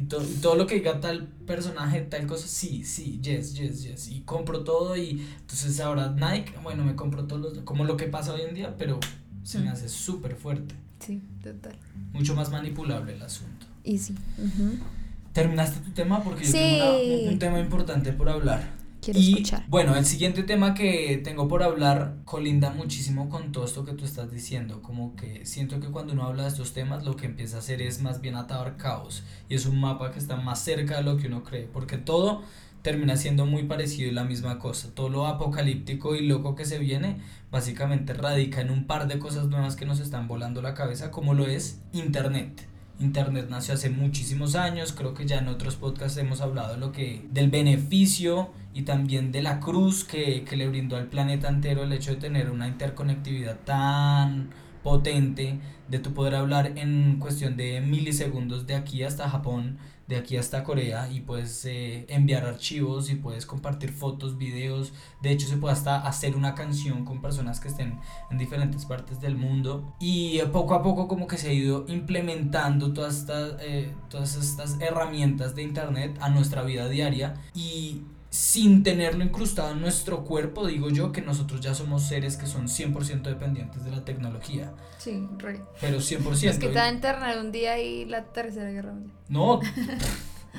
[0.00, 4.08] Y, todo lo que diga tal personaje, tal cosa, sí, sí, yes, yes, yes.
[4.08, 8.06] Y compro todo y entonces ahora Nike, bueno, me compro todos los, como lo que
[8.06, 8.98] pasa hoy en día, pero
[9.42, 10.74] se me hace súper fuerte.
[10.98, 11.76] Sí, total.
[12.12, 13.66] Mucho más manipulable el asunto.
[13.84, 14.14] Y sí.
[15.32, 16.22] ¿Terminaste tu tema?
[16.22, 21.48] Porque yo tengo un tema importante por hablar y, Bueno, el siguiente tema que tengo
[21.48, 24.82] por hablar colinda muchísimo con todo esto que tú estás diciendo.
[24.82, 27.80] Como que siento que cuando uno habla de estos temas, lo que empieza a hacer
[27.82, 29.24] es más bien atar caos.
[29.48, 31.68] Y es un mapa que está más cerca de lo que uno cree.
[31.72, 32.42] Porque todo
[32.82, 34.94] termina siendo muy parecido y la misma cosa.
[34.94, 37.18] Todo lo apocalíptico y loco que se viene
[37.50, 41.34] básicamente radica en un par de cosas nuevas que nos están volando la cabeza, como
[41.34, 42.69] lo es Internet.
[43.00, 46.92] Internet nació hace muchísimos años, creo que ya en otros podcasts hemos hablado de lo
[46.92, 51.82] que, del beneficio y también de la cruz que, que le brindó al planeta entero
[51.82, 54.50] el hecho de tener una interconectividad tan
[54.82, 55.58] potente,
[55.88, 59.78] de tu poder hablar en cuestión de milisegundos de aquí hasta Japón,
[60.10, 64.92] de aquí hasta Corea y puedes eh, enviar archivos y puedes compartir fotos, videos.
[65.22, 69.20] De hecho, se puede hasta hacer una canción con personas que estén en diferentes partes
[69.20, 69.94] del mundo.
[70.00, 74.80] Y poco a poco como que se ha ido implementando todas estas, eh, todas estas
[74.80, 77.34] herramientas de Internet a nuestra vida diaria.
[77.54, 82.46] Y sin tenerlo incrustado en nuestro cuerpo, digo yo que nosotros ya somos seres que
[82.46, 84.72] son 100% dependientes de la tecnología.
[84.98, 85.60] Sí, re.
[85.80, 86.48] Pero 100%.
[86.48, 89.16] Es que te da internet un día y la tercera guerra mundial.
[89.28, 89.60] No,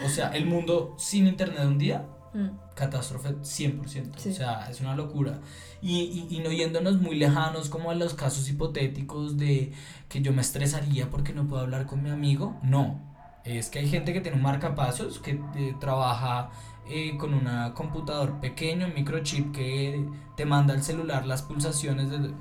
[0.05, 2.75] o sea, el mundo sin internet un día, mm.
[2.75, 4.15] catástrofe 100%.
[4.17, 5.39] O sea, es una locura.
[5.81, 9.71] Y, y, y, no yéndonos muy lejanos como a los casos hipotéticos de
[10.09, 12.59] que yo me estresaría porque no puedo hablar con mi amigo.
[12.63, 12.99] No,
[13.45, 16.51] es que hay gente que tiene un marcapasos, que eh, trabaja
[16.87, 22.33] eh, con un computador pequeño, microchip que te manda el celular las pulsaciones de...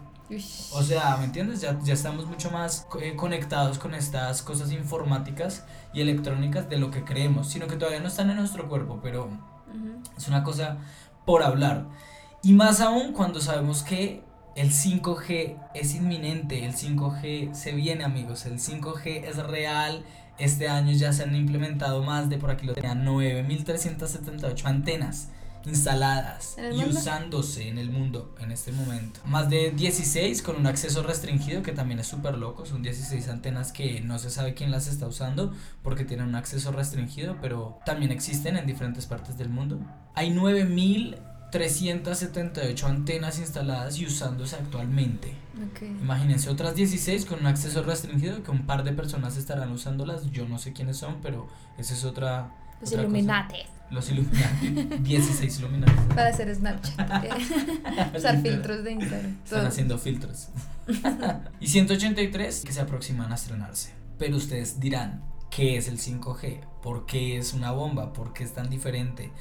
[0.72, 1.61] O sea, ¿me entiendes?
[1.61, 6.92] Ya, ya estamos mucho más eh, conectados con estas cosas informáticas y electrónicas de lo
[6.92, 9.29] que creemos, sino que todavía no están en nuestro cuerpo, pero
[10.16, 10.79] es una cosa
[11.24, 11.87] por hablar.
[12.42, 14.22] Y más aún cuando sabemos que
[14.57, 20.05] el 5G es inminente, el 5G se viene amigos, el 5G es real,
[20.40, 25.29] este año ya se han implementado más de, por aquí lo tenía, 9.378 antenas
[25.66, 29.20] instaladas y usándose en el mundo en este momento.
[29.26, 32.64] Más de 16 con un acceso restringido que también es súper loco.
[32.64, 36.72] Son 16 antenas que no se sabe quién las está usando porque tienen un acceso
[36.72, 39.79] restringido, pero también existen en diferentes partes del mundo.
[40.14, 41.16] Hay 9000
[41.50, 45.35] 378 antenas instaladas y usándose actualmente.
[46.01, 50.31] Imagínense otras 16 con un acceso restringido que un par de personas estarán usándolas.
[50.31, 52.55] Yo no sé quiénes son, pero esa es otra.
[52.81, 53.59] Los Illuminati.
[53.90, 54.68] Los Illuminati.
[55.03, 56.14] 16 Illuminati.
[56.14, 58.16] Para hacer Snapchat.
[58.16, 59.37] Usar filtros de Instagram.
[59.44, 60.49] Están haciendo filtros.
[61.61, 63.92] y 183 que se aproximan a estrenarse.
[64.18, 66.61] Pero ustedes dirán, ¿qué es el 5G?
[66.83, 68.12] ¿Por qué es una bomba?
[68.12, 69.33] ¿Por qué es tan diferente?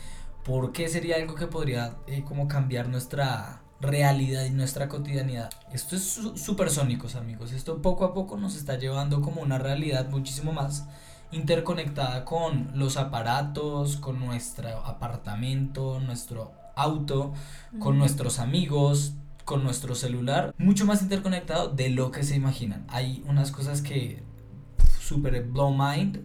[0.43, 5.49] ¿Por qué sería algo que podría eh, como cambiar nuestra realidad y nuestra cotidianidad?
[5.71, 10.51] Esto es supersónicos amigos, esto poco a poco nos está llevando como una realidad muchísimo
[10.51, 10.85] más
[11.31, 17.33] interconectada con los aparatos, con nuestro apartamento, nuestro auto,
[17.79, 19.13] con nuestros amigos,
[19.45, 22.85] con nuestro celular, mucho más interconectado de lo que se imaginan.
[22.87, 24.23] Hay unas cosas que
[24.99, 26.19] super blow mind,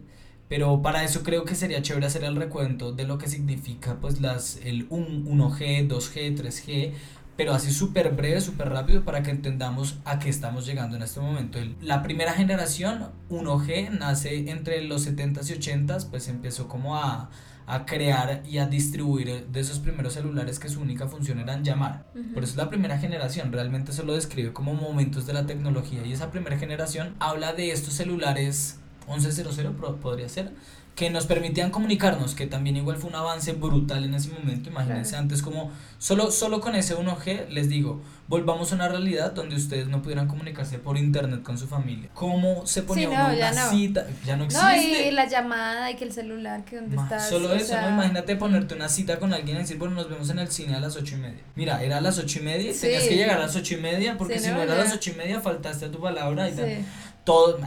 [0.48, 4.20] pero para eso creo que sería chévere hacer el recuento de lo que significa pues
[4.20, 6.92] las el 1G, 2G, 3G,
[7.36, 11.20] pero así súper breve, súper rápido para que entendamos a qué estamos llegando en este
[11.20, 11.58] momento.
[11.80, 17.30] la primera generación, 1G, nace entre los 70s y 80s, pues empezó como a,
[17.66, 22.06] a crear y a distribuir de esos primeros celulares que su única función era llamar.
[22.34, 26.04] Por eso es la primera generación, realmente se lo describe como momentos de la tecnología
[26.06, 30.52] y esa primera generación habla de estos celulares 1100 podría ser
[30.94, 35.16] que nos permitían comunicarnos, que también igual fue un avance brutal en ese momento, imagínense
[35.16, 39.88] antes como solo, solo con ese 1G, les digo, volvamos a una realidad donde ustedes
[39.88, 42.10] no pudieran comunicarse por internet con su familia.
[42.14, 44.06] ¿Cómo se ponía una cita?
[44.24, 44.64] Ya no existe.
[44.64, 47.28] No, y la llamada y que el celular, que dónde estás.
[47.28, 47.88] Solo eso, ¿no?
[47.88, 50.80] Imagínate ponerte una cita con alguien y decir, bueno, nos vemos en el cine a
[50.80, 51.42] las ocho y media.
[51.56, 54.16] Mira, era a las ocho y media, tenías que llegar a las ocho y media,
[54.16, 56.84] porque si no, era a las ocho y media faltaste a tu palabra y tal.
[57.24, 57.58] Todo,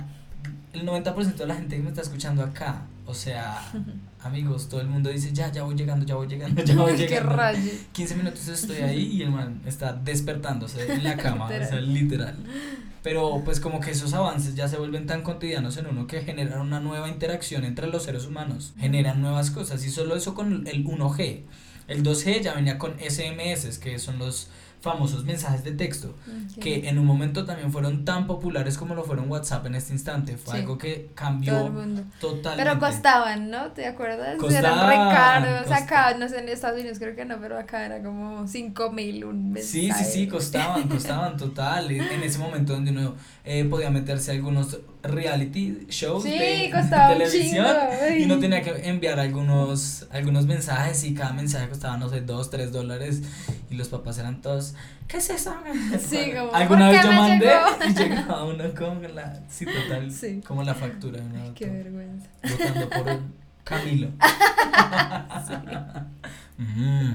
[0.72, 3.72] el 90% de la gente que me está escuchando acá o sea,
[4.24, 7.36] amigos, todo el mundo dice, ya, ya voy llegando, ya voy llegando, ya voy llegando.
[7.38, 11.80] Qué 15 minutos estoy ahí y el man está despertándose en la cama, o sea,
[11.80, 12.36] literal.
[13.02, 16.60] Pero pues como que esos avances ya se vuelven tan cotidianos en uno que generan
[16.60, 20.86] una nueva interacción entre los seres humanos, generan nuevas cosas y solo eso con el
[20.86, 21.44] 1G.
[21.88, 24.50] El 2G ya venía con SMS, que son los
[24.88, 26.14] famosos mensajes de texto,
[26.62, 30.38] que en un momento también fueron tan populares como lo fueron WhatsApp en este instante.
[30.38, 31.72] Fue algo que cambió
[32.20, 32.64] totalmente.
[32.64, 33.72] Pero costaban, ¿no?
[33.72, 34.38] ¿Te acuerdas?
[34.52, 35.72] Eran re caros.
[35.72, 39.26] Acá, no sé, en Estados Unidos creo que no, pero acá era como 5 mil
[39.26, 39.72] un mensaje.
[39.72, 41.92] Sí, sí, sí, costaban, costaban total.
[41.92, 47.66] En ese momento donde uno eh, podía meterse algunos reality shows de, televisión
[48.18, 52.50] y no tenía que enviar algunos, algunos mensajes y cada mensaje costaba, no sé, 2,
[52.50, 53.22] 3 dólares
[53.70, 54.76] y los papás eran todos,
[55.08, 55.56] ¿qué es eso?
[56.00, 57.52] Sí, como, Alguna vez yo mandé
[57.90, 60.12] y llegaba uno con la, sí, total,
[60.46, 61.20] como la factura.
[61.56, 62.28] qué vergüenza.
[62.44, 63.20] Votando por el
[63.64, 64.10] Camilo.
[66.58, 67.12] Mm.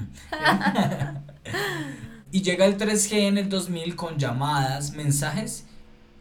[2.31, 5.65] y llega el 3G en el 2000 con llamadas, mensajes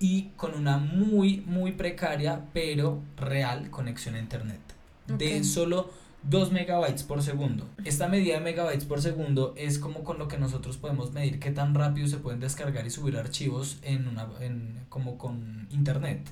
[0.02, 4.58] y con una muy, muy precaria, pero real conexión a Internet.
[5.06, 5.92] De solo
[6.24, 7.68] 2 megabytes por segundo.
[7.84, 11.52] Esta medida de megabytes por segundo es como con lo que nosotros podemos medir qué
[11.52, 16.28] tan rápido se pueden descargar y subir archivos en una, en, como con Internet.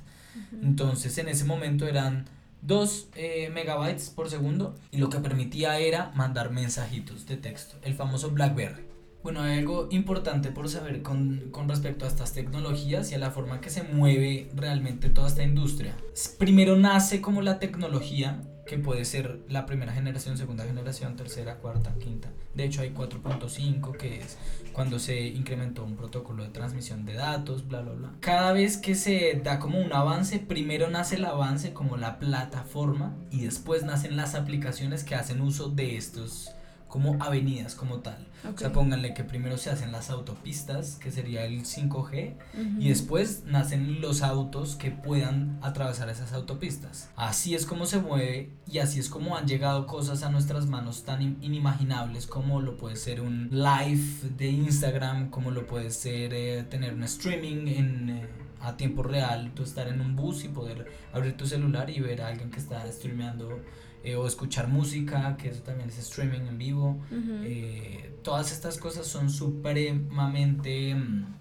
[0.62, 2.26] Entonces en ese momento eran
[2.62, 7.94] 2 eh, megabytes por segundo y lo que permitía era mandar mensajitos de texto, el
[7.94, 8.89] famoso BlackBerry.
[9.22, 13.30] Bueno, hay algo importante por saber con, con, respecto a estas tecnologías y a la
[13.30, 15.94] forma que se mueve realmente toda esta industria.
[16.38, 21.92] Primero nace como la tecnología, que puede ser la primera generación, segunda generación, tercera, cuarta,
[21.98, 22.30] quinta.
[22.54, 24.38] De hecho hay 4.5, que es
[24.72, 28.12] cuando se incrementó un protocolo de transmisión de datos, bla, bla, bla.
[28.20, 33.16] Cada vez que se da como un avance, primero nace el avance como la plataforma
[33.30, 36.52] y después nacen las aplicaciones que hacen uso de estos
[36.88, 38.29] como avenidas como tal.
[38.54, 42.34] O sea, pónganle que primero se hacen las autopistas, que sería el 5G,
[42.78, 47.10] y después nacen los autos que puedan atravesar esas autopistas.
[47.16, 51.04] Así es como se mueve y así es como han llegado cosas a nuestras manos
[51.04, 56.64] tan inimaginables como lo puede ser un live de Instagram, como lo puede ser eh,
[56.64, 58.10] tener un streaming en...
[58.10, 58.28] Eh,
[58.62, 62.20] a tiempo real, tú estar en un bus y poder abrir tu celular y ver
[62.20, 63.60] a alguien que está streameando
[64.02, 66.98] eh, o escuchar música, que eso también es streaming en vivo.
[67.44, 71.38] Eh, todas estas cosas son supremamente mm,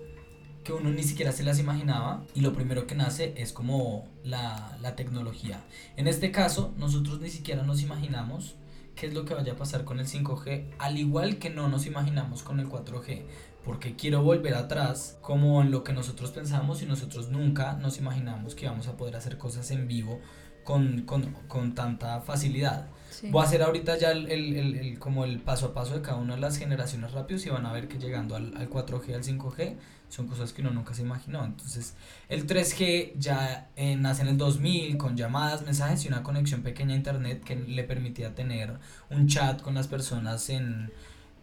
[0.64, 4.78] que uno ni siquiera se las imaginaba y lo primero que nace es como la,
[4.82, 5.64] la tecnología.
[5.98, 8.56] En este caso, nosotros ni siquiera nos imaginamos
[8.96, 11.86] qué es lo que vaya a pasar con el 5G, al igual que no nos
[11.86, 13.24] imaginamos con el 4G
[13.64, 18.56] porque quiero volver atrás como en lo que nosotros pensamos y nosotros nunca nos imaginamos
[18.56, 20.20] que íbamos a poder hacer cosas en vivo
[20.64, 22.88] con, con, con tanta facilidad.
[23.32, 26.18] Voy a hacer ahorita ya el, el, el, como el paso a paso de cada
[26.18, 29.24] una de las generaciones rápidos y van a ver que llegando al, al 4G, al
[29.24, 29.76] 5G,
[30.10, 31.44] son cosas que uno nunca se imaginó.
[31.44, 31.96] Entonces,
[32.30, 36.94] el 3G ya eh, nace en el 2000 con llamadas, mensajes y una conexión pequeña
[36.94, 38.78] a internet que le permitía tener
[39.10, 40.92] un chat con las personas en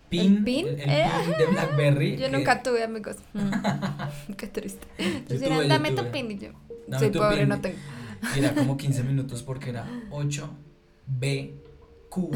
[0.08, 0.66] pin, ¿El pin?
[0.68, 2.16] El, eh, pin de BlackBerry.
[2.16, 3.16] Yo nunca tuve amigos.
[3.34, 4.32] Mm.
[4.32, 4.86] Qué triste.
[4.98, 6.50] Entonces, dame tu pin y yo.
[6.98, 7.76] Soy pobre, no tengo
[8.36, 10.50] era como 15 minutos porque era 8,
[11.06, 11.54] B,
[12.08, 12.30] Q,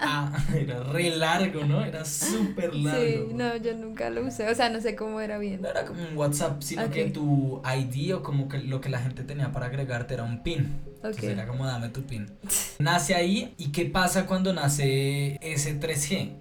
[0.00, 1.84] A, era re largo, ¿no?
[1.84, 3.02] Era súper largo.
[3.02, 5.62] Sí, no, yo nunca lo usé, o sea, no sé cómo era bien.
[5.62, 9.00] No era como un WhatsApp, sino que tu ID o como que lo que la
[9.00, 10.80] gente tenía para agregarte era un pin.
[10.98, 11.04] Ok.
[11.04, 12.30] Entonces era como dame tu pin.
[12.78, 16.32] Nace ahí y qué pasa cuando nace ese 3G,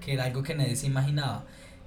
[0.00, 1.44] que era algo que nadie se imaginaba.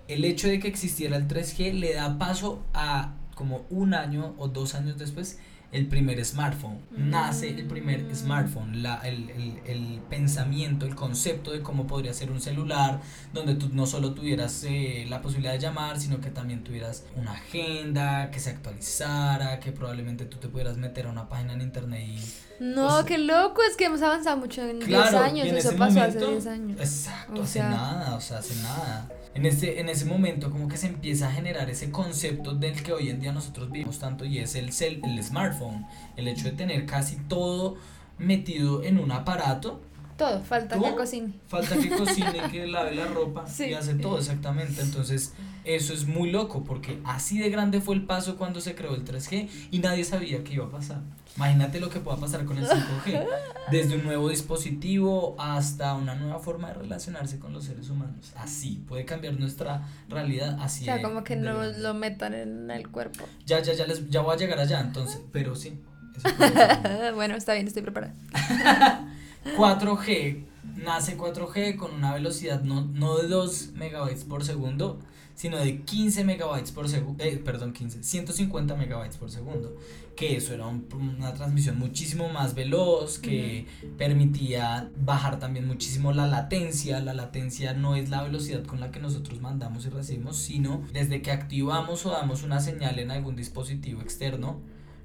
[0.07, 4.47] El hecho de que existiera el 3G le da paso a como un año o
[4.47, 5.39] dos años después
[5.71, 6.79] el primer smartphone.
[6.97, 8.15] Nace el primer Mm.
[8.15, 13.01] smartphone, la, el, el, el pensamiento, el concepto de cómo podría ser un celular,
[13.33, 17.33] donde tú no solo tuvieras eh, la posibilidad de llamar, sino que también tuvieras una
[17.33, 22.03] agenda, que se actualizara, que probablemente tú te pudieras meter a una página en internet
[22.07, 25.47] y No, O sea- qué loco, es que hemos avanzado mucho en 10 Claro, años,
[25.47, 26.79] en eso pasó momento- hace 10 años.
[26.81, 29.09] Exacto, O hace nada, o sea, hace nada.
[29.35, 32.93] En ese, en ese momento como que se empieza a generar ese concepto del que
[32.93, 35.85] hoy en día nosotros vivimos tanto y es el, cel, el smartphone,
[36.17, 37.77] el hecho de tener casi todo
[38.17, 39.81] metido en un aparato,
[40.19, 40.83] Todo, falta ¿Tú?
[40.83, 41.33] que cocine.
[41.47, 43.65] falta que cocine, que lave la ropa Sí.
[43.69, 48.03] y hace todo exactamente, entonces eso es muy loco porque así de grande fue el
[48.05, 50.99] paso cuando se creó el 3G y nadie sabía qué iba a pasar.
[51.37, 53.25] Imagínate lo que pueda pasar con el 5G,
[53.71, 58.33] desde un nuevo dispositivo hasta una nueva forma de relacionarse con los seres humanos.
[58.35, 60.81] Así, puede cambiar nuestra realidad así.
[60.81, 61.79] O sea, de- como que de no grande.
[61.79, 63.23] lo metan en el cuerpo.
[63.45, 65.79] Ya, ya, ya, les, ya voy a llegar allá, entonces, pero sí.
[66.17, 66.27] eso
[67.15, 68.13] bueno, está bien, estoy preparada.
[69.45, 70.43] 4G,
[70.77, 74.99] nace 4G con una velocidad no, no de 2 megabytes por segundo,
[75.35, 79.77] sino de 15 megabytes por segundo, eh, perdón, 15, 150 megabytes por segundo,
[80.17, 80.85] que eso era un-
[81.17, 83.65] una transmisión muchísimo más veloz, que
[83.97, 88.99] permitía bajar también muchísimo la latencia, la latencia no es la velocidad con la que
[88.99, 94.01] nosotros mandamos y recibimos, sino desde que activamos o damos una señal en algún dispositivo
[94.01, 94.59] externo,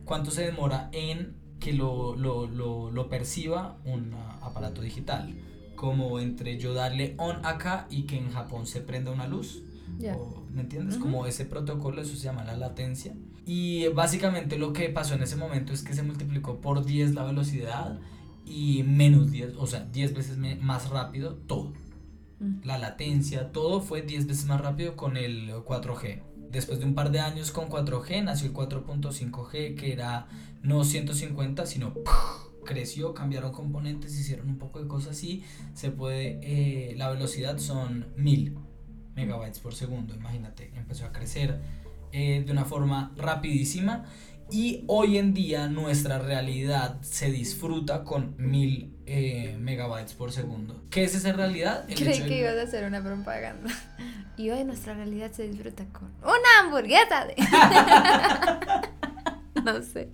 [0.04, 5.34] cuánto se demora en que lo, lo, lo, lo perciba un ah, aparato digital.
[5.76, 9.62] Como entre yo darle on acá y que en Japón se prenda una luz.
[9.98, 10.14] Ya.
[10.16, 10.94] o- ¿Me entiendes?
[10.96, 11.04] Ujú.
[11.04, 13.14] Como ese protocolo, eso se llama la latencia.
[13.46, 17.24] Y básicamente lo que pasó en ese momento es que se multiplicó por 10 la
[17.24, 17.98] velocidad
[18.46, 21.72] y menos 10, o sea, 10 veces más rápido todo
[22.40, 22.64] Mm.
[22.64, 26.20] la latencia, todo fue 10 veces más rápido con el 4G.
[26.54, 30.26] Después de un par de años con 4G nació el 4.5G que era
[30.62, 32.06] no 150 sino ¡puf!
[32.64, 38.06] creció, cambiaron componentes, hicieron un poco de cosas y se puede, eh, la velocidad son
[38.16, 38.56] 1000
[39.16, 41.60] megabytes por segundo, imagínate, empezó a crecer
[42.12, 44.04] eh, de una forma rapidísima
[44.50, 50.84] y hoy en día nuestra realidad se disfruta con 1000 eh, megabytes por segundo.
[50.90, 51.84] ¿Qué es esa realidad?
[51.88, 53.68] El Creí hecho de- que ibas a hacer una propaganda.
[54.36, 57.36] Y hoy nuestra realidad se disfruta con una hamburguesa de...
[59.64, 60.10] no sé.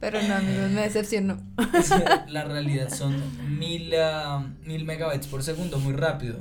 [0.00, 1.36] Pero no, amigos, me decepcionó.
[1.74, 3.20] Es que la realidad son
[3.58, 6.40] mil, ah, mil megabytes por segundo, muy rápido.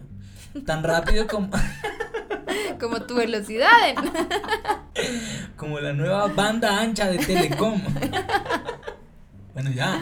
[0.65, 1.49] Tan rápido como,
[2.79, 3.69] Como tu velocidad.
[3.89, 3.95] en-
[5.57, 7.81] como la nueva banda ancha de Telecom.
[9.53, 10.01] Bueno, ya,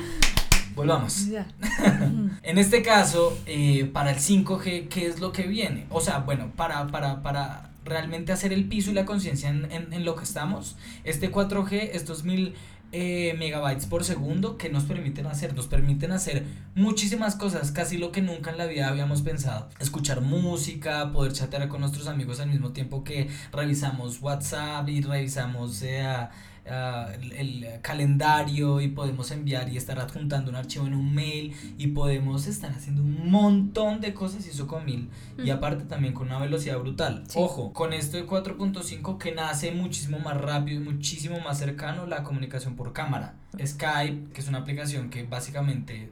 [0.76, 1.28] volvamos.
[1.28, 1.48] Ya.
[2.44, 5.86] En este caso, eh, para el 5G, ¿qué es lo que viene?
[5.90, 9.94] O sea, bueno, para, para, para realmente hacer el piso y la conciencia en, en,
[9.94, 12.54] en lo que estamos, este 4G, estos mil
[12.92, 15.56] eh, megabytes por segundo, que nos permiten hacer?
[15.56, 16.44] Nos permiten hacer
[16.76, 19.70] muchísimas cosas, casi lo que nunca en la vida habíamos pensado.
[19.80, 25.82] Escuchar música, poder chatear con nuestros amigos al mismo tiempo que revisamos WhatsApp y revisamos...
[25.82, 26.28] eh,
[26.70, 31.56] a el, el calendario y podemos enviar y estar adjuntando un archivo en un mail
[31.78, 36.14] y podemos estar haciendo un montón de cosas y eso con mil y aparte también
[36.14, 37.24] con una velocidad brutal.
[37.28, 37.40] Sí.
[37.42, 42.24] Ojo, con esto de 4.5 que nace muchísimo más rápido y muchísimo más cercano la
[42.24, 43.36] comunicación por cámara.
[43.64, 46.10] Skype, que es una aplicación que básicamente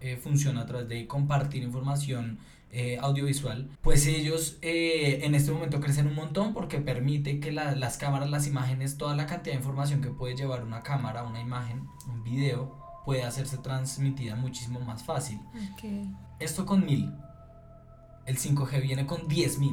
[0.00, 2.38] eh, funciona a través de compartir información
[2.76, 7.74] eh, audiovisual, pues ellos eh, en este momento crecen un montón porque permite que la-
[7.76, 11.40] las cámaras, las imágenes, toda la cantidad de información que puede llevar una cámara, una
[11.40, 15.38] imagen, un video, puede hacerse transmitida muchísimo más fácil.
[16.40, 17.12] Esto con 1000.
[18.26, 19.70] El 5G viene con 10.000.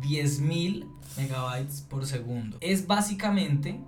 [0.00, 2.56] 10.000 megabytes por segundo.
[2.60, 3.80] Es básicamente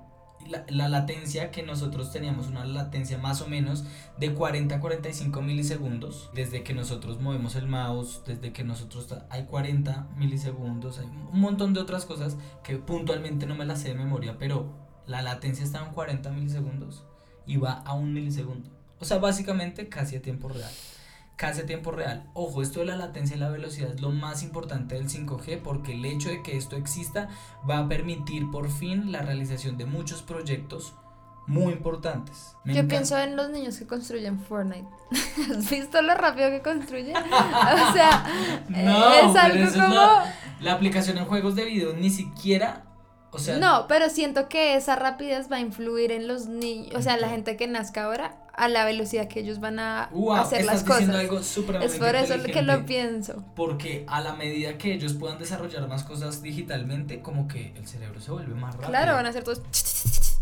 [0.49, 3.85] la, la latencia que nosotros teníamos, una latencia más o menos
[4.19, 6.31] de 40 a 45 milisegundos.
[6.35, 9.09] Desde que nosotros movemos el mouse, desde que nosotros...
[9.31, 13.89] Hay 40 milisegundos, hay un montón de otras cosas que puntualmente no me las sé
[13.89, 14.73] de memoria, pero
[15.07, 17.05] la latencia está en 40 milisegundos
[17.47, 18.71] y va a un milisegundo.
[19.01, 20.71] O sea, básicamente casi a tiempo real.
[21.37, 22.31] Casi a tiempo real.
[22.33, 25.93] Ojo, esto de la latencia y la velocidad es lo más importante del 5G porque
[25.93, 27.29] el hecho de que esto exista
[27.69, 30.95] va a permitir por fin la realización de muchos proyectos
[31.47, 32.57] muy importantes.
[32.65, 34.89] Yo pienso en los niños que construyen Fortnite.
[35.59, 37.17] ¿Has visto lo rápido que construyen?
[37.17, 38.25] o sea,
[39.29, 40.01] es algo como...
[40.61, 42.94] la aplicación en juegos de video ni siquiera
[43.35, 47.03] o sea, no, pero siento que esa rapidez va a influir en los niños, o
[47.03, 50.09] sea, la gente que nazca ahora, a la velocidad que ellos van a
[50.39, 51.09] hacer las cosas.
[51.09, 53.45] Algo es por eso que lo pienso.
[53.57, 58.21] Porque a la medida que ellos puedan desarrollar más cosas digitalmente, como que el cerebro
[58.21, 58.91] se vuelve más rápido.
[58.91, 59.63] Claro, van a hacer todos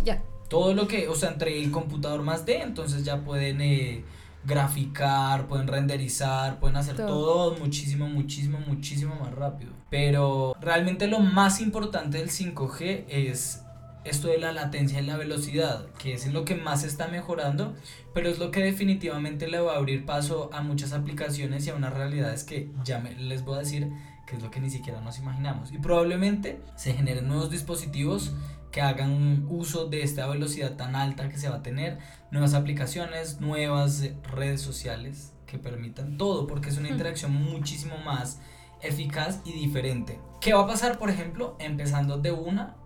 [0.05, 0.23] ya.
[0.49, 4.05] Todo lo que, o sea, entre el computador más de, entonces ya pueden eh,
[4.45, 7.57] graficar, pueden renderizar, pueden hacer todo.
[7.59, 9.73] muchísimo, muchísimo, muchísimo más rápido.
[9.91, 13.63] Pero realmente lo más importante del 5G es
[14.05, 17.75] esto de la latencia y la velocidad, que es lo que más se está mejorando,
[18.15, 21.75] pero es lo que definitivamente le va a abrir paso a muchas aplicaciones y a
[21.75, 23.93] unas realidades que ya les voy a decir
[24.27, 25.73] que es lo que ni siquiera nos imaginamos.
[25.73, 28.33] Y probablemente se generen nuevos dispositivos
[28.73, 31.99] que hagan uso de esta velocidad tan alta que se va a tener,
[32.31, 34.03] nuevas aplicaciones, nuevas
[34.33, 38.41] redes sociales que permitan todo, porque es una interacción muchísimo más
[38.81, 40.19] eficaz y diferente.
[40.41, 42.77] ¿Qué va a pasar, por ejemplo, empezando de una,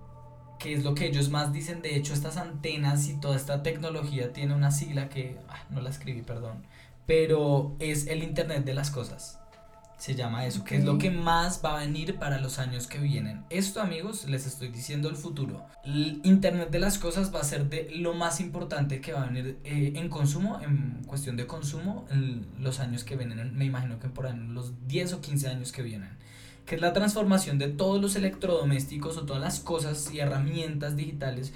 [0.59, 4.32] que es lo que ellos más dicen, de hecho estas antenas y toda esta tecnología
[4.32, 6.66] tiene una sigla que ah, no la escribí, perdón,
[7.07, 9.36] pero es el Internet de las Cosas
[9.99, 12.99] se llama eso, que es lo que más va a venir para los años que
[12.99, 13.44] vienen.
[13.51, 15.64] Esto, amigos, les estoy diciendo el futuro.
[15.84, 19.26] El Internet de las cosas va a ser de lo más importante que va a
[19.26, 23.57] venir eh, en consumo, en cuestión de consumo, en los años que vienen.
[23.57, 26.26] Me imagino que por los 10 o 15 años que vienen
[26.66, 31.52] que es la transformación de todos los electrodomésticos o todas las cosas y herramientas digitales,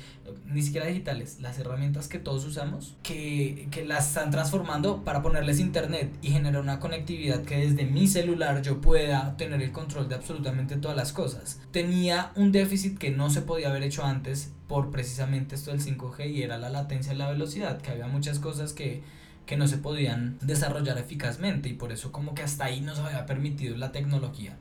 [0.46, 5.58] ni siquiera digitales, las herramientas que todos usamos, que, que las están transformando para ponerles
[5.58, 10.14] internet y generar una conectividad que desde mi celular yo pueda tener el control de
[10.14, 11.60] absolutamente todas las cosas.
[11.72, 16.30] Tenía un déficit que no se podía haber hecho antes por precisamente esto del 5G
[16.30, 19.02] y era la latencia y la velocidad, que había muchas cosas que
[19.50, 23.26] que no se podían desarrollar eficazmente y por eso como que hasta ahí nos había
[23.26, 24.56] permitido la tecnología.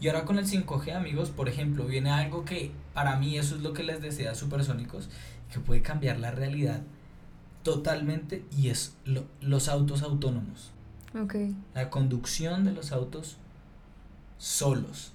[0.00, 3.62] Y ahora con el 5G, amigos, por ejemplo, viene algo que para mí eso es
[3.62, 5.08] lo que les desea Supersónicos,
[5.52, 6.82] que puede cambiar la realidad
[7.62, 8.96] totalmente y es
[9.40, 10.70] los autos autónomos.
[11.20, 11.54] Okay.
[11.74, 13.38] La conducción de los autos
[14.38, 15.12] solos.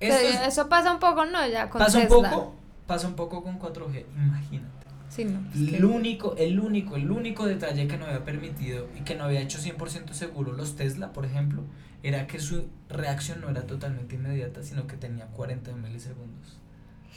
[0.00, 1.46] eso pasa un poco, ¿no?
[1.48, 2.54] Ya con pasa un poco,
[2.86, 4.82] pasa un poco con 4G, imagínate.
[5.08, 9.14] Sí, no, el único, el único, el único detalle que no había permitido y que
[9.14, 11.64] no había hecho 100% seguro los Tesla, por ejemplo,
[12.02, 16.58] era que su reacción no era totalmente inmediata, sino que tenía 40 milisegundos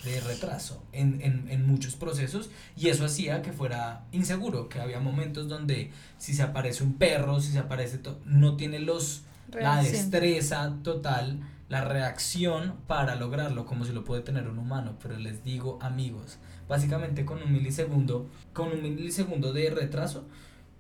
[0.04, 5.00] de retraso en, en, en, muchos procesos y eso hacía que fuera inseguro, que había
[5.00, 10.78] momentos donde si se aparece un perro, si se aparece, no tiene los, la destreza
[10.84, 15.80] total, la reacción para lograrlo, como si lo puede tener un humano, pero les digo
[15.82, 20.28] amigos, básicamente con un milisegundo, con un milisegundo de retraso,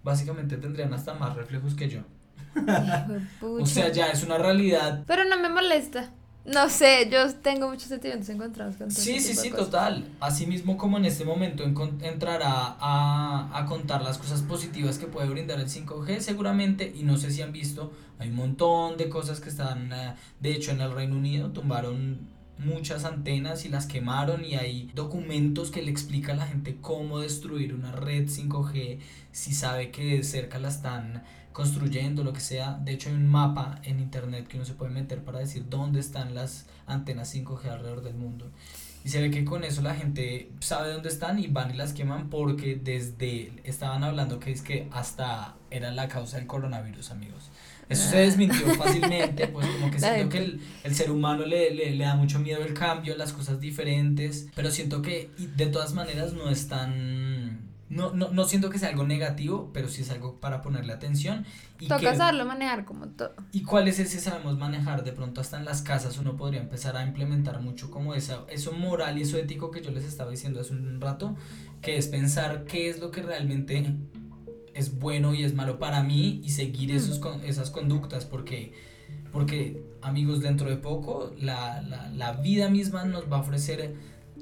[0.03, 2.01] básicamente tendrían hasta más reflejos que yo
[3.41, 5.03] o sea, ya es una realidad.
[5.07, 6.11] Pero no me molesta.
[6.45, 10.07] No sé, yo tengo muchos sentimientos encontrados con Sí, sí, sí, total.
[10.19, 15.27] Así mismo como en este momento entrará a, a contar las cosas positivas que puede
[15.27, 19.39] brindar el 5G, seguramente, y no sé si han visto, hay un montón de cosas
[19.39, 24.45] que están, eh, de hecho en el Reino Unido tumbaron muchas antenas y las quemaron
[24.45, 28.99] y hay documentos que le explican a la gente cómo destruir una red 5G
[29.31, 31.23] si sabe que cerca la están
[31.55, 32.77] construyendo, lo que sea.
[32.83, 36.01] De hecho, hay un mapa en internet que uno se puede meter para decir dónde
[36.01, 38.51] están las antenas 5G alrededor del mundo.
[39.05, 41.93] Y se ve que con eso la gente sabe dónde están y van y las
[41.93, 47.49] queman porque desde estaban hablando que es que hasta era la causa del coronavirus, amigos.
[47.87, 51.91] Eso se desmintió fácilmente, pues como que siento que el, el ser humano le, le,
[51.91, 56.33] le, da mucho miedo el cambio, las cosas diferentes, pero siento que de todas maneras
[56.33, 60.39] no es tan no, no, no siento que sea algo negativo, pero sí es algo
[60.39, 61.45] para ponerle atención.
[61.79, 63.35] Y Toca saberlo manejar como todo.
[63.51, 65.03] ¿Y cuál es ese sabemos manejar?
[65.03, 68.71] De pronto hasta en las casas uno podría empezar a implementar mucho como esa, eso
[68.71, 71.35] moral y eso ético que yo les estaba diciendo hace un rato,
[71.81, 73.95] que es pensar qué es lo que realmente
[74.73, 76.97] es bueno y es malo para mí y seguir mm.
[76.97, 78.73] esos, esas conductas, porque,
[79.31, 83.93] porque amigos, dentro de poco la, la, la vida misma nos va a ofrecer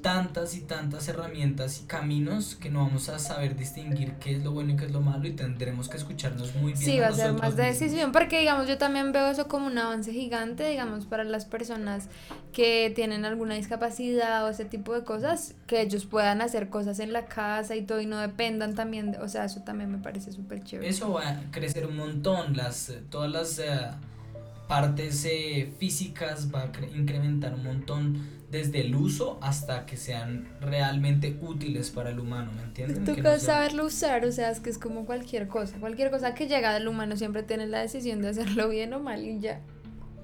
[0.04, 4.52] tantas y tantas herramientas y caminos que no vamos a saber distinguir qué es lo
[4.52, 6.84] bueno y qué es lo malo y tendremos que escucharnos muy bien.
[6.84, 9.78] Sí, va a ser más de decisión, porque digamos yo también veo eso como un
[9.78, 12.10] avance gigante, digamos, para las personas
[12.52, 17.14] que tienen alguna discapacidad o ese tipo de cosas, que ellos puedan hacer cosas en
[17.14, 20.62] la casa y todo y no dependan también, o sea, eso también me parece súper
[20.64, 20.86] chévere.
[20.86, 23.58] Eso va a crecer un montón, las, todas las...
[23.58, 23.90] Eh,
[24.68, 31.36] partes eh, físicas va a incrementar un montón desde el uso hasta que sean realmente
[31.40, 33.04] útiles para el humano, ¿me entiendes?
[33.04, 36.46] Tú puedes saberlo usar, o sea, es que es como cualquier cosa, cualquier cosa que
[36.46, 39.60] llega del humano siempre tiene la decisión de hacerlo bien o mal y ya,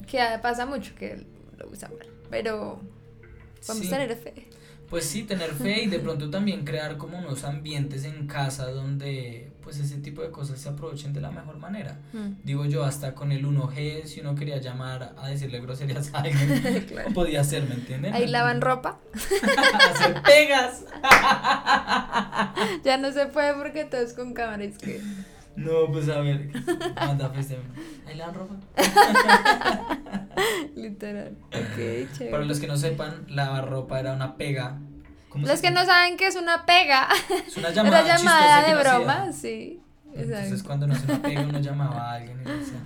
[0.07, 1.25] que pasa mucho que
[1.59, 2.81] lo usa mal, pero
[3.67, 4.47] vamos a tener fe
[4.91, 9.53] pues sí, tener fe y de pronto también crear como unos ambientes en casa donde
[9.63, 12.01] pues ese tipo de cosas se aprovechen de la mejor manera.
[12.13, 12.43] Mm.
[12.43, 16.87] Digo yo, hasta con el 1G, si uno quería llamar a decirle groserías a alguien,
[17.15, 18.13] podía hacer, ¿me entienden?
[18.13, 18.99] Ahí lavan ropa.
[19.91, 20.85] Hacer pegas.
[22.83, 25.01] ya no se puede porque todo es con cámara, es que...
[25.61, 26.51] No, pues a ver,
[26.97, 27.49] anda, pues,
[28.07, 28.55] ahí lavan ropa.
[30.75, 31.37] Literal.
[31.49, 31.77] Ok,
[32.13, 32.31] chévere.
[32.31, 34.79] Para los que no sepan, lavar ropa era una pega.
[35.35, 37.09] Los que no saben qué es una pega.
[37.47, 39.81] Es una llamada, una llamada de broma, sí.
[40.15, 42.81] Entonces cuando no se una pega uno llamaba a alguien y decía,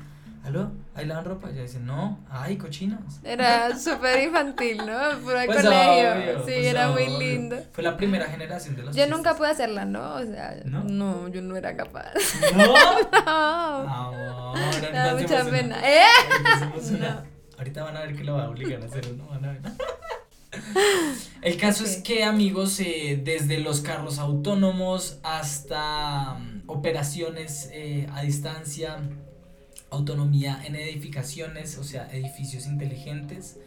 [0.45, 0.73] ¿aló?
[0.95, 1.49] ¿Ahí lavan ropa?
[1.49, 3.21] Y ella dice, no, ay, cochinos.
[3.25, 5.19] Era súper infantil, ¿no?
[5.21, 6.39] Puro pues colegio.
[6.39, 7.57] sí, pues era muy lindo.
[7.73, 10.17] Fue la primera generación de los Yo nunca pude hacerla, ¿no?
[10.17, 11.29] O sea, ¿No?
[11.29, 12.13] yo no era capaz.
[12.55, 12.67] ¿No?
[13.27, 14.55] no.
[14.81, 15.79] me da mucha pena.
[15.83, 16.05] ¿Eh?
[16.95, 17.35] No.
[17.59, 19.27] Ahorita van a ver que lo va a obligar a hacer ¿no?
[19.27, 19.61] Van a ver.
[21.43, 28.23] El caso es que, amigos, eh, desde los carros autónomos hasta mm, operaciones eh, a
[28.23, 28.99] distancia,
[29.95, 33.59] autonomía en edificaciones, o sea, edificios inteligentes,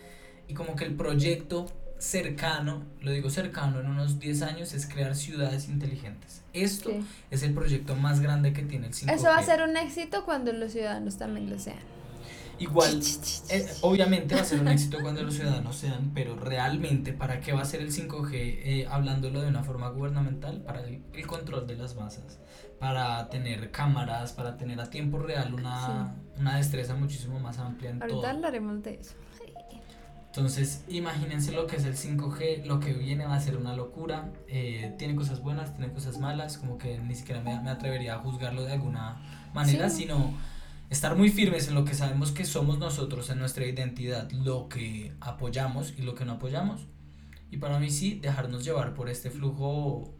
[0.47, 1.67] y como que el proyecto
[1.99, 6.41] cercano, lo digo cercano, en unos 10 años es crear ciudades inteligentes.
[6.53, 6.91] Esto
[7.31, 9.13] es el proyecto más grande que tiene el 5G.
[9.13, 11.96] Eso va a ser un éxito cuando los ciudadanos también lo sean.
[12.59, 13.01] Igual,
[13.49, 17.53] eh, obviamente va a ser un éxito cuando los ciudadanos sean, pero realmente, ¿para qué
[17.53, 18.31] va a ser el 5G?
[18.33, 22.39] Eh, hablándolo de una forma gubernamental, para el, control de las masas,
[22.79, 28.01] para tener cámaras, para tener a tiempo real una, una destreza muchísimo más amplia en
[28.01, 29.15] Ahorita hablaremos de eso.
[30.27, 34.31] Entonces, imagínense lo que es el 5G, lo que viene va a ser una locura.
[34.47, 38.19] Eh, tiene cosas buenas, tiene cosas malas, como que ni siquiera me, me atrevería a
[38.19, 39.19] juzgarlo de alguna
[39.55, 40.33] manera, sino
[40.89, 45.13] estar muy firmes en lo que sabemos que somos nosotros, en nuestra identidad, lo que
[45.19, 46.87] apoyamos y lo que no apoyamos.
[47.51, 50.13] Y para mí sí, dejarnos llevar por este flujo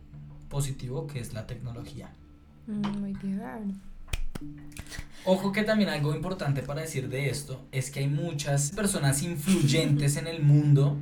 [0.50, 2.12] positivo que es la tecnología.
[2.68, 3.82] Mm, muy bien.
[5.26, 10.16] Ojo que también algo importante para decir de esto es que hay muchas personas influyentes
[10.16, 10.96] en el mundo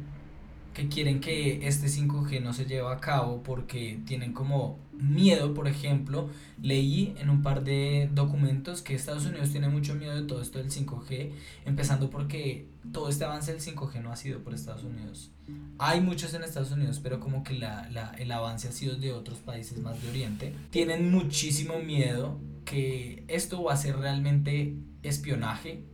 [0.76, 5.68] que quieren que este 5G no se lleve a cabo porque tienen como miedo, por
[5.68, 6.30] ejemplo,
[6.62, 10.60] leí en un par de documentos que Estados Unidos tiene mucho miedo de todo esto
[10.60, 11.32] del 5G,
[11.66, 15.32] empezando porque todo este avance del 5G no ha sido por Estados Unidos.
[15.78, 19.14] Hay muchos en Estados Unidos, pero como que la, la, el avance ha sido de
[19.14, 20.54] otros países más de Oriente.
[20.72, 25.86] Tienen muchísimo miedo que esto va a ser realmente espionaje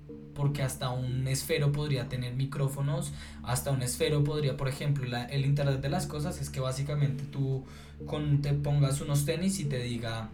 [0.42, 3.12] porque hasta un esfero podría tener micrófonos,
[3.44, 7.26] hasta un esfero podría, por ejemplo, la, el Internet de las Cosas es que básicamente
[7.26, 7.64] tú
[8.08, 10.32] con, te pongas unos tenis y te diga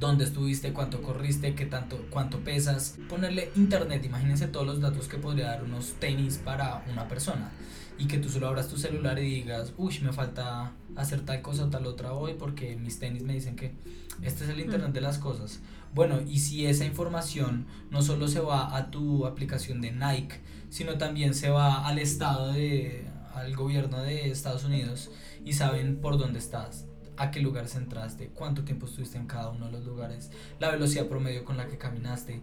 [0.00, 5.18] dónde estuviste, cuánto corriste, qué tanto, cuánto pesas, ponerle Internet, imagínense todos los datos que
[5.18, 7.50] podría dar unos tenis para una persona.
[7.98, 11.66] Y que tú solo abras tu celular y digas, uy, me falta hacer tal cosa
[11.66, 13.74] o tal otra hoy porque mis tenis me dicen que
[14.22, 15.60] este es el Internet de las Cosas
[15.94, 20.40] bueno, y si esa información no solo se va a tu aplicación de Nike,
[20.70, 25.10] sino también se va al estado de al gobierno de Estados Unidos
[25.44, 26.86] y saben por dónde estás,
[27.16, 31.06] a qué lugar entraste, cuánto tiempo estuviste en cada uno de los lugares, la velocidad
[31.06, 32.40] promedio con la que caminaste,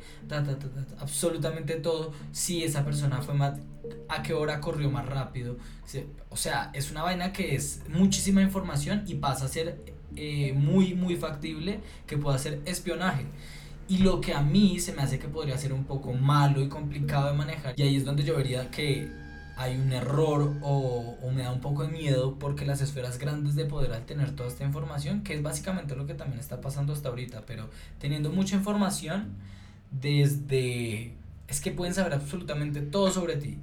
[1.00, 3.60] absolutamente todo, si esa persona fue más,
[4.08, 5.58] a qué hora corrió más rápido.
[6.30, 10.94] O sea, es una vaina que es muchísima información y pasa a ser eh, muy,
[10.94, 13.26] muy factible que pueda ser espionaje.
[13.88, 16.70] Y lo que a mí se me hace que podría ser un poco malo y
[16.70, 19.12] complicado de manejar, y ahí es donde yo vería que
[19.58, 23.56] hay un error o, o, me da un poco de miedo porque las esferas grandes
[23.56, 26.94] de poder al tener toda esta información, que es básicamente lo que también está pasando
[26.94, 29.34] hasta ahorita, pero teniendo mucha información
[29.92, 31.14] desde...
[31.48, 33.58] es que pueden saber absolutamente todo sobre ti.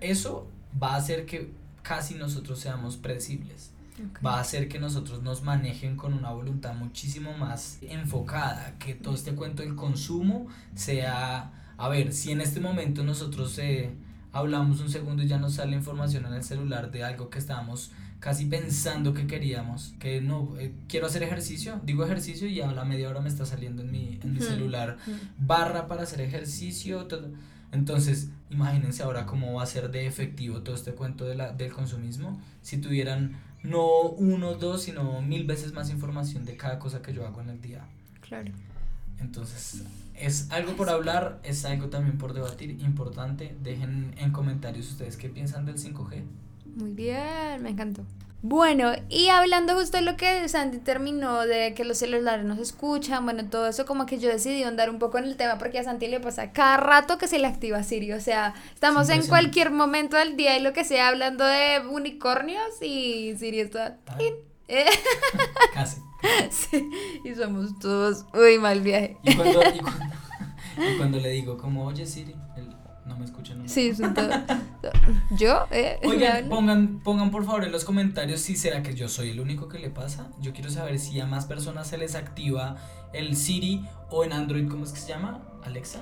[0.00, 0.46] Eso
[0.80, 1.50] va a hacer que
[1.82, 3.72] casi nosotros seamos predecibles
[4.24, 9.14] va a hacer que nosotros nos manejen con una voluntad muchísimo más enfocada, que todo
[9.14, 13.90] este cuento del consumo sea, a ver, si en este momento nosotros eh,
[14.32, 17.92] hablamos un segundo y ya nos sale información en el celular de algo que estábamos
[18.20, 22.84] casi pensando que queríamos, que no, eh, quiero hacer ejercicio, digo ejercicio y a la
[22.84, 24.96] media hora me está saliendo en mi, en mi celular
[25.38, 27.30] barra para hacer ejercicio, todo.
[27.72, 31.72] Entonces, imagínense ahora cómo va a ser de efectivo todo este cuento de la, del
[31.72, 32.40] consumismo.
[32.62, 37.26] Si tuvieran no uno, dos, sino mil veces más información de cada cosa que yo
[37.26, 37.84] hago en el día.
[38.20, 38.52] Claro.
[39.18, 39.82] Entonces,
[40.14, 43.56] es algo por hablar, es algo también por debatir, importante.
[43.62, 46.22] Dejen en comentarios ustedes qué piensan del 5G.
[46.76, 48.04] Muy bien, me encantó.
[48.48, 52.62] Bueno, y hablando justo de lo que Sandy terminó, de que los celulares no se
[52.62, 55.80] escuchan, bueno, todo eso como que yo decidí andar un poco en el tema porque
[55.80, 59.26] a Santi le pasa cada rato que se le activa Siri, o sea, estamos en
[59.26, 63.98] cualquier momento del día y lo que sea hablando de unicornios y Siri está...
[65.74, 66.00] Casi.
[66.50, 66.88] Sí,
[67.24, 69.16] y somos todos, uy, mal viaje.
[69.22, 72.34] Y cuando, y cuando, le digo como, oye Siri,
[73.06, 73.62] no me escuchan.
[73.62, 73.68] No.
[73.68, 74.28] Sí, son todo,
[75.30, 75.66] ¿Yo?
[75.70, 79.40] Eh, Oigan, pongan, pongan por favor en los comentarios si será que yo soy el
[79.40, 80.28] único que le pasa.
[80.40, 82.76] Yo quiero saber si a más personas se les activa
[83.12, 85.40] el Siri o en Android, ¿cómo es que se llama?
[85.64, 86.00] ¿Alexa?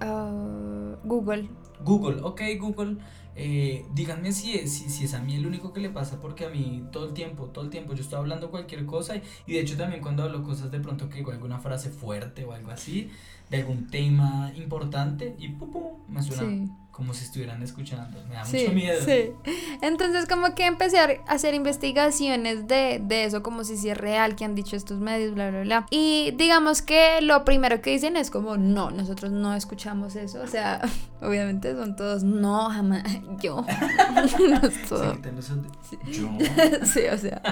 [0.00, 1.48] Ah, Google.
[1.80, 2.96] Google, ok, Google.
[3.36, 6.48] Eh, díganme si es, si, es a mí el único que le pasa, porque a
[6.50, 9.60] mí todo el tiempo, todo el tiempo yo estoy hablando cualquier cosa y, y de
[9.60, 13.10] hecho también cuando hablo cosas de pronto que digo alguna frase fuerte o algo así,
[13.50, 16.44] de algún tema importante y pum, pum, me suena
[16.94, 18.18] como si estuvieran escuchando.
[18.28, 19.00] Me da mucho miedo.
[19.04, 19.32] Sí.
[19.82, 24.36] Entonces como que empecé a hacer investigaciones de, de eso, como si, si es real
[24.36, 25.86] que han dicho estos medios, bla, bla, bla.
[25.90, 30.40] Y digamos que lo primero que dicen es como, no, nosotros no escuchamos eso.
[30.40, 30.80] O sea,
[31.20, 33.02] obviamente son todos, no, jamás,
[33.42, 33.66] yo.
[34.48, 35.18] no es todo.
[35.82, 35.98] Sí.
[36.12, 36.28] Yo.
[36.84, 37.42] sí, o sea,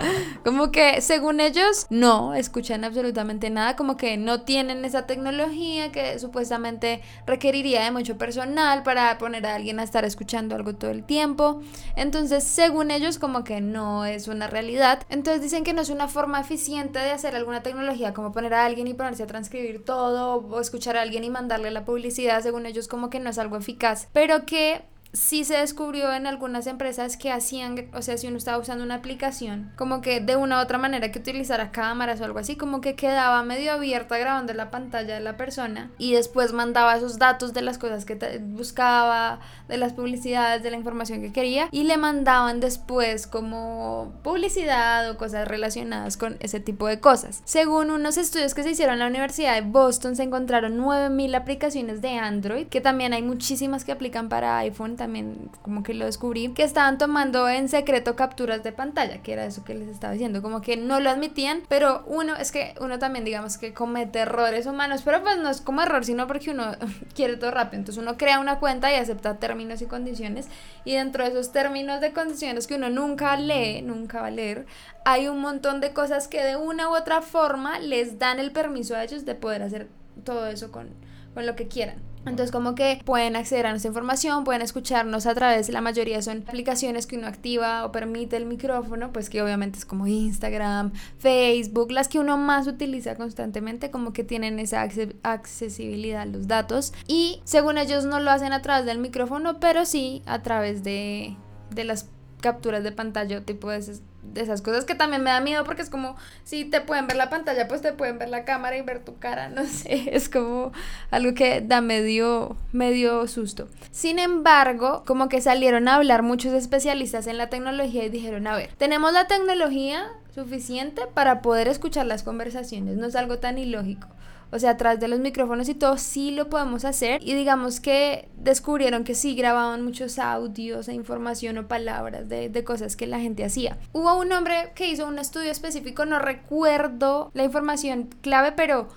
[0.44, 6.20] como que según ellos, no escuchan absolutamente nada, como que no tienen esa tecnología que
[6.20, 11.04] supuestamente requeriría de mucho personal para poner a alguien a estar escuchando algo todo el
[11.04, 11.60] tiempo.
[11.96, 15.02] Entonces, según ellos, como que no es una realidad.
[15.08, 18.64] Entonces dicen que no es una forma eficiente de hacer alguna tecnología, como poner a
[18.64, 22.66] alguien y ponerse a transcribir todo, o escuchar a alguien y mandarle la publicidad, según
[22.66, 24.08] ellos, como que no es algo eficaz.
[24.12, 24.82] Pero que
[25.12, 28.96] sí se descubrió en algunas empresas que hacían, o sea, si uno estaba usando una
[28.96, 32.80] aplicación, como que de una u otra manera que utilizara cámaras o algo así, como
[32.80, 37.52] que quedaba medio abierta grabando la pantalla de la persona y después mandaba esos datos
[37.52, 41.96] de las cosas que buscaba, de las publicidades, de la información que quería y le
[41.96, 47.42] mandaban después como publicidad o cosas relacionadas con ese tipo de cosas.
[47.44, 52.00] Según unos estudios que se hicieron en la Universidad de Boston, se encontraron 9000 aplicaciones
[52.00, 56.52] de Android, que también hay muchísimas que aplican para iPhone también como que lo descubrí,
[56.52, 60.42] que estaban tomando en secreto capturas de pantalla, que era eso que les estaba diciendo,
[60.42, 64.66] como que no lo admitían, pero uno, es que uno también digamos que comete errores
[64.66, 66.76] humanos, pero pues no es como error, sino porque uno
[67.16, 70.46] quiere todo rápido, entonces uno crea una cuenta y acepta términos y condiciones,
[70.84, 74.66] y dentro de esos términos de condiciones que uno nunca lee, nunca va a leer,
[75.04, 78.94] hay un montón de cosas que de una u otra forma les dan el permiso
[78.94, 79.88] a ellos de poder hacer
[80.22, 80.90] todo eso con,
[81.34, 82.11] con lo que quieran.
[82.24, 86.44] Entonces como que pueden acceder a nuestra información, pueden escucharnos a través, la mayoría son
[86.46, 91.90] aplicaciones que uno activa o permite el micrófono, pues que obviamente es como Instagram, Facebook,
[91.90, 94.88] las que uno más utiliza constantemente, como que tienen esa
[95.22, 96.92] accesibilidad a los datos.
[97.06, 101.36] Y según ellos no lo hacen a través del micrófono, pero sí a través de,
[101.70, 102.08] de las
[102.40, 103.82] capturas de pantalla, tipo de
[104.22, 107.16] de esas cosas que también me da miedo porque es como si te pueden ver
[107.16, 110.28] la pantalla, pues te pueden ver la cámara y ver tu cara, no sé, es
[110.28, 110.72] como
[111.10, 113.68] algo que da medio medio susto.
[113.90, 118.56] Sin embargo, como que salieron a hablar muchos especialistas en la tecnología y dijeron, a
[118.56, 124.08] ver, tenemos la tecnología suficiente para poder escuchar las conversaciones, no es algo tan ilógico
[124.52, 127.22] o sea, atrás de los micrófonos y todo, sí lo podemos hacer.
[127.22, 132.64] Y digamos que descubrieron que sí grababan muchos audios e información o palabras de, de
[132.64, 133.78] cosas que la gente hacía.
[133.92, 138.88] Hubo un hombre que hizo un estudio específico, no recuerdo la información clave, pero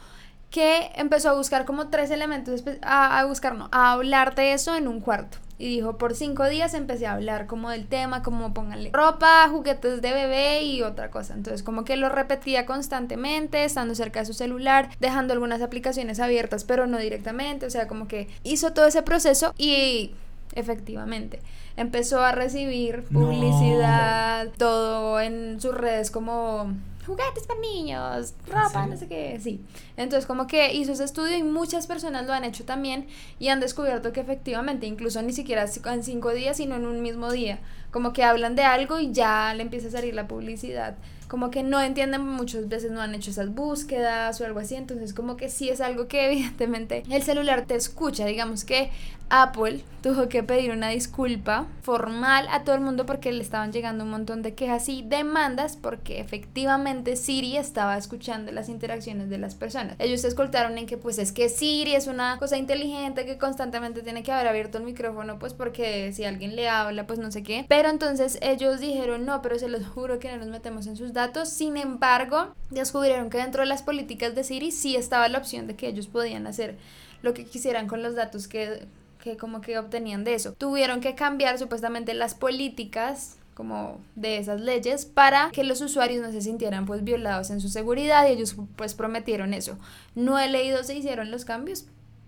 [0.50, 4.76] que empezó a buscar como tres elementos, a, a buscar, no, a hablar de eso
[4.76, 5.38] en un cuarto.
[5.58, 10.02] Y dijo, por cinco días empecé a hablar como del tema, como pónganle ropa, juguetes
[10.02, 11.34] de bebé y otra cosa.
[11.34, 16.64] Entonces como que lo repetía constantemente, estando cerca de su celular, dejando algunas aplicaciones abiertas,
[16.64, 17.66] pero no directamente.
[17.66, 20.12] O sea, como que hizo todo ese proceso y
[20.56, 21.40] efectivamente
[21.78, 26.74] empezó a recibir publicidad, todo en sus redes como
[27.06, 29.62] juguetes para niños, ropa, no sé qué, sí.
[29.98, 33.08] Entonces como que hizo ese estudio y muchas personas lo han hecho también
[33.40, 37.32] y han descubierto que efectivamente, incluso ni siquiera en cinco días, sino en un mismo
[37.32, 37.60] día,
[37.92, 40.96] como que hablan de algo y ya le empieza a salir la publicidad
[41.36, 45.14] como que no entienden muchas veces no han hecho esas búsquedas o algo así, entonces
[45.14, 48.90] como que sí es algo que evidentemente el celular te escucha, digamos que
[49.30, 54.04] Apple tuvo que pedir una disculpa formal a todo el mundo porque le estaban llegando
[54.04, 59.56] un montón de quejas y demandas porque efectivamente Siri estaba escuchando las interacciones de las
[59.56, 59.96] personas.
[59.98, 64.04] Ellos se escoltaron en que pues es que Siri es una cosa inteligente que constantemente
[64.04, 67.42] tiene que haber abierto el micrófono pues porque si alguien le habla pues no sé
[67.42, 70.98] qué, pero entonces ellos dijeron, no, pero se los juro que no nos metemos en
[70.98, 71.25] sus datos.
[71.46, 75.76] Sin embargo, descubrieron que dentro de las políticas de Siri sí estaba la opción de
[75.76, 76.78] que ellos podían hacer
[77.22, 78.88] lo que quisieran con los datos que,
[79.24, 80.54] que como que obtenían de eso.
[80.54, 86.32] Tuvieron que cambiar supuestamente las políticas como de esas leyes para que los usuarios no
[86.32, 89.80] se sintieran pues violados en su seguridad y ellos pues prometieron eso.
[90.14, 91.86] No he leído si hicieron los cambios,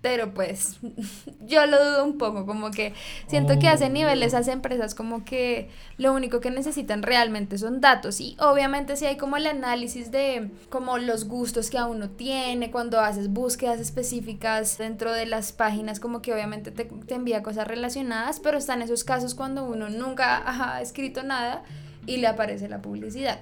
[0.08, 0.78] pero pues
[1.46, 2.94] yo lo dudo un poco, como que
[3.28, 7.82] siento que a ese nivel esas empresas como que lo único que necesitan realmente son
[7.82, 12.10] datos y obviamente si hay como el análisis de como los gustos que a uno
[12.10, 17.44] tiene cuando haces búsquedas específicas dentro de las páginas como que obviamente te, te envía
[17.44, 21.64] cosas relacionadas, pero están esos casos cuando uno nunca ha escrito nada
[22.06, 23.42] y le aparece la publicidad.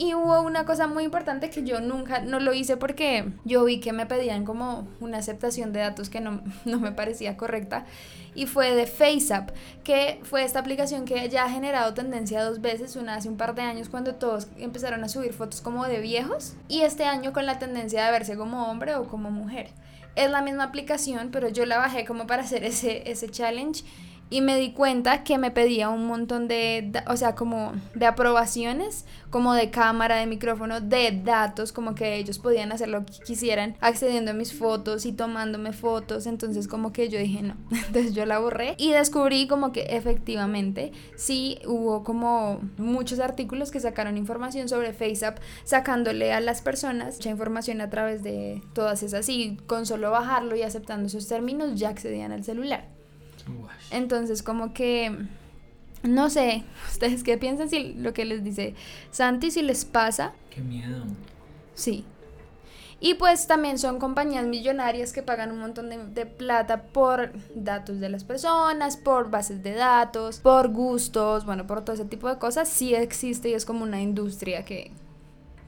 [0.00, 3.80] Y hubo una cosa muy importante que yo nunca, no lo hice porque yo vi
[3.80, 7.84] que me pedían como una aceptación de datos que no, no me parecía correcta.
[8.32, 9.50] Y fue de FaceApp,
[9.82, 13.56] que fue esta aplicación que ya ha generado tendencia dos veces, una hace un par
[13.56, 17.44] de años cuando todos empezaron a subir fotos como de viejos y este año con
[17.44, 19.70] la tendencia de verse como hombre o como mujer.
[20.14, 23.82] Es la misma aplicación, pero yo la bajé como para hacer ese, ese challenge
[24.30, 29.04] y me di cuenta que me pedía un montón de, o sea, como de aprobaciones,
[29.30, 33.76] como de cámara, de micrófono, de datos, como que ellos podían hacer lo que quisieran,
[33.80, 38.26] accediendo a mis fotos y tomándome fotos, entonces como que yo dije no, entonces yo
[38.26, 44.68] la borré y descubrí como que efectivamente sí hubo como muchos artículos que sacaron información
[44.68, 49.86] sobre FaceApp, sacándole a las personas mucha información a través de todas esas y con
[49.86, 52.97] solo bajarlo y aceptando esos términos ya accedían al celular.
[53.90, 55.16] Entonces, como que,
[56.02, 58.74] no sé, ustedes qué piensan si lo que les dice
[59.10, 60.32] Santi, si les pasa.
[60.50, 61.04] Qué miedo.
[61.74, 62.04] Sí.
[63.00, 68.00] Y pues también son compañías millonarias que pagan un montón de, de, plata por datos
[68.00, 72.38] de las personas, por bases de datos, por gustos, bueno, por todo ese tipo de
[72.38, 72.68] cosas.
[72.68, 74.90] Sí existe y es como una industria que,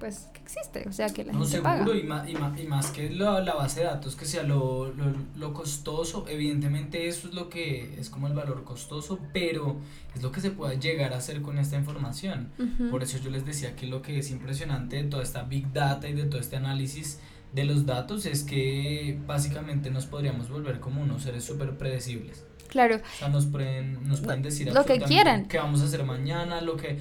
[0.01, 1.97] pues, existe, o sea que la no, gente seguro, paga.
[1.97, 4.93] Y, más, y, más, y más que la, la, base de datos que sea lo,
[4.93, 5.05] lo,
[5.37, 9.77] lo, costoso, evidentemente eso es lo que es como el valor costoso, pero
[10.15, 12.49] es lo que se puede llegar a hacer con esta información.
[12.59, 12.91] Uh -huh.
[12.91, 16.09] Por eso yo les decía que lo que es impresionante de toda esta big data
[16.09, 17.21] y de todo este análisis
[17.53, 22.45] de los datos es que básicamente nos podríamos volver como unos seres súper predecibles.
[22.69, 22.97] Claro.
[22.97, 25.47] O sea, nos pueden, nos pueden decir lo que quieran.
[25.47, 26.99] qué vamos a hacer mañana, lo que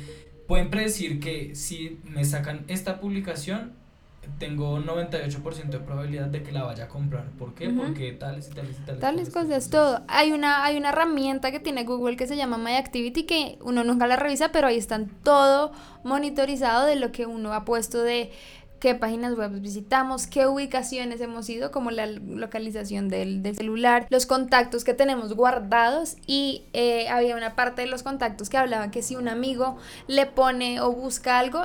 [0.50, 3.74] pueden predecir que si me sacan esta publicación,
[4.40, 7.30] tengo 98% de probabilidad de que la vaya a comprar.
[7.38, 7.68] ¿Por qué?
[7.68, 7.86] Uh -huh.
[7.86, 9.00] Porque tales y tales y tales.
[9.00, 10.02] Tales cosas, cosas, todo.
[10.08, 13.84] Hay una, hay una herramienta que tiene Google que se llama My Activity que uno
[13.84, 15.72] nunca la revisa, pero ahí están todo
[16.04, 18.32] monitorizado de lo que uno ha puesto de
[18.80, 24.26] qué páginas web visitamos, qué ubicaciones hemos ido, como la localización del, del celular, los
[24.26, 29.02] contactos que tenemos guardados y eh, había una parte de los contactos que hablaba que
[29.02, 29.78] si un amigo
[30.08, 31.62] le pone o busca algo,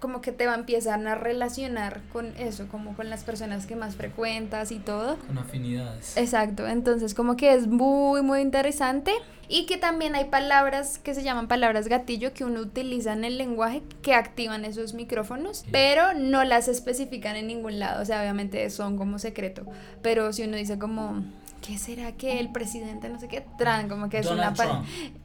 [0.00, 3.76] como que te va a empezar a relacionar con eso, como con las personas que
[3.76, 5.16] más frecuentas y todo.
[5.26, 6.16] Con afinidades.
[6.16, 9.12] Exacto, entonces como que es muy, muy interesante
[9.48, 13.36] y que también hay palabras que se llaman palabras gatillo que uno utiliza en el
[13.36, 15.68] lenguaje que activan esos micrófonos, sí.
[15.70, 19.64] pero no las especifican en ningún lado, o sea, obviamente son como secreto,
[20.02, 21.24] pero si uno dice como
[21.62, 24.84] ¿qué será que el presidente no sé qué tran como que es Donald una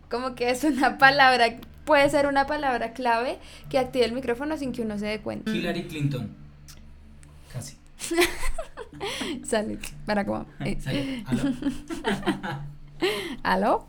[0.10, 1.58] como que es una palabra
[1.88, 5.50] puede ser una palabra clave que active el micrófono sin que uno se dé cuenta.
[5.50, 6.30] Hillary Clinton.
[7.52, 7.78] Casi.
[9.46, 10.46] Sale, para cómo.
[10.80, 11.24] Sale.
[11.26, 11.54] ¿Aló?
[13.44, 13.88] ¿Aló?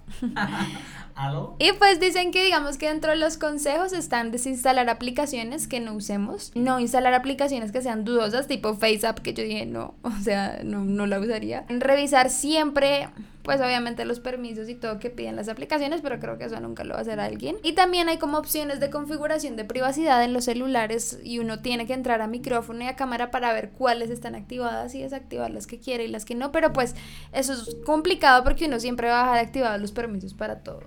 [1.59, 5.95] Y pues dicen que digamos que dentro de los consejos están desinstalar aplicaciones que no
[5.95, 10.61] usemos, no instalar aplicaciones que sean dudosas, tipo FaceApp, que yo dije no, o sea,
[10.63, 11.65] no, no la usaría.
[11.69, 13.09] Revisar siempre,
[13.43, 16.85] pues obviamente los permisos y todo que piden las aplicaciones, pero creo que eso nunca
[16.85, 17.57] lo va a hacer alguien.
[17.65, 21.87] Y también hay como opciones de configuración de privacidad en los celulares y uno tiene
[21.89, 25.67] que entrar a micrófono y a cámara para ver cuáles están activadas y desactivar las
[25.67, 26.95] que quiere y las que no, pero pues
[27.33, 30.81] eso es complicado porque uno siempre va a dejar activados los permisos para todo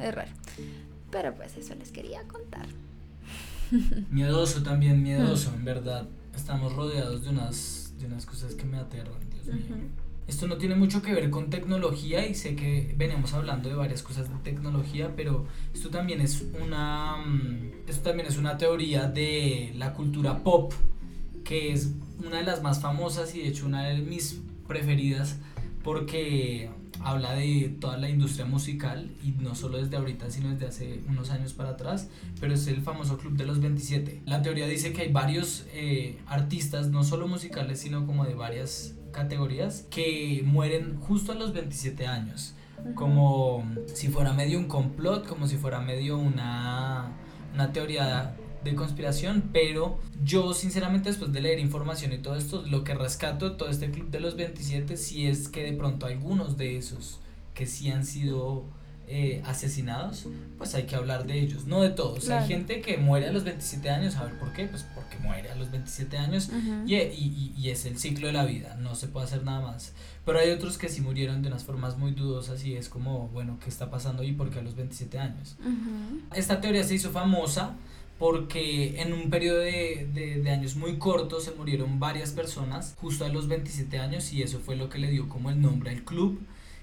[0.00, 0.30] es raro.
[1.10, 2.66] Pero pues eso les quería contar.
[4.10, 6.08] Miedoso también, miedoso, en verdad.
[6.34, 9.64] Estamos rodeados de unas, de unas cosas que me aterran, Dios mío.
[9.68, 9.88] Uh -huh.
[10.30, 14.00] Esto no tiene mucho que ver con tecnología y sé que venimos hablando de varias
[14.00, 17.16] cosas de tecnología, pero esto también es una
[17.88, 20.72] esto también es una teoría de la cultura pop
[21.42, 21.90] que es
[22.24, 25.36] una de las más famosas y de hecho una de mis preferidas
[25.82, 26.70] porque
[27.02, 31.30] habla de toda la industria musical y no solo desde ahorita sino desde hace unos
[31.30, 32.10] años para atrás
[32.40, 36.18] pero es el famoso club de los 27 la teoría dice que hay varios eh,
[36.26, 42.06] artistas no solo musicales sino como de varias categorías que mueren justo a los 27
[42.06, 42.54] años.
[42.94, 47.12] Como si fuera medio un complot, como si fuera medio una,
[47.52, 52.84] una teoría de conspiración, pero yo sinceramente después de leer información y todo esto, lo
[52.84, 56.56] que rescato de todo este club de los 27 sí es que de pronto algunos
[56.56, 57.20] de esos
[57.54, 58.64] que sí han sido
[59.12, 62.28] eh, asesinados, pues hay que hablar de ellos, no de todos.
[62.28, 65.50] Hay gente que muere a los 27 años, a ver por qué, pues porque muere
[65.50, 66.48] a los 27 años
[66.86, 69.94] y, y, y, es el ciclo de la vida, no se puede hacer nada más.
[70.24, 73.58] Pero hay otros que sí murieron de unas formas muy dudosas y es como, bueno,
[73.58, 75.56] ¿qué está pasando y por qué a los 27 años?
[76.32, 77.74] Esta teoría se hizo famosa
[78.20, 83.24] porque en un periodo de, de, de, años muy corto se murieron varias personas justo
[83.24, 86.04] a los 27 años y eso fue lo que le dio como el nombre al
[86.04, 86.38] club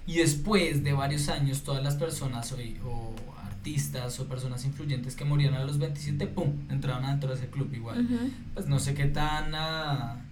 [0.08, 3.14] y después de varios años, todas las personas o,
[3.44, 7.70] artistas o personas influyentes que morían a los 27, ¡pum!, entraban dentro de ese club
[7.74, 8.08] igual.
[8.54, 9.54] Pues no sé qué tan...
[9.54, 10.24] Ah,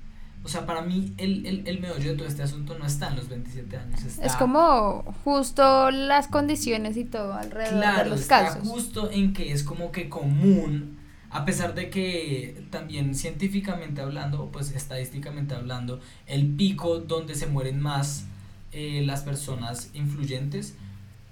[0.47, 3.17] o sea, para mí el, el, el, meollo de todo este asunto no está en
[3.17, 4.01] los 27 años.
[4.23, 9.65] es como justo las condiciones y todo alrededor de los está justo en que es
[9.65, 10.99] como que común,
[11.31, 17.83] a pesar de que también científicamente hablando, pues estadísticamente hablando, el pico donde se mueren
[17.83, 18.27] más
[18.71, 20.77] eh, las personas influyentes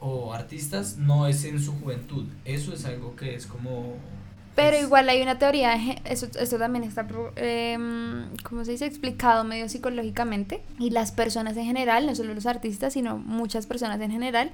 [0.01, 2.25] o artistas no es en su juventud.
[2.45, 3.95] Eso es algo que es como...
[4.55, 5.75] Pero igual hay una teoría,
[6.05, 7.77] eso, eso también está, eh,
[8.43, 10.63] ¿cómo se dice?, explicado medio psicológicamente.
[10.79, 14.51] Y las personas en general, no solo los artistas, sino muchas personas en general,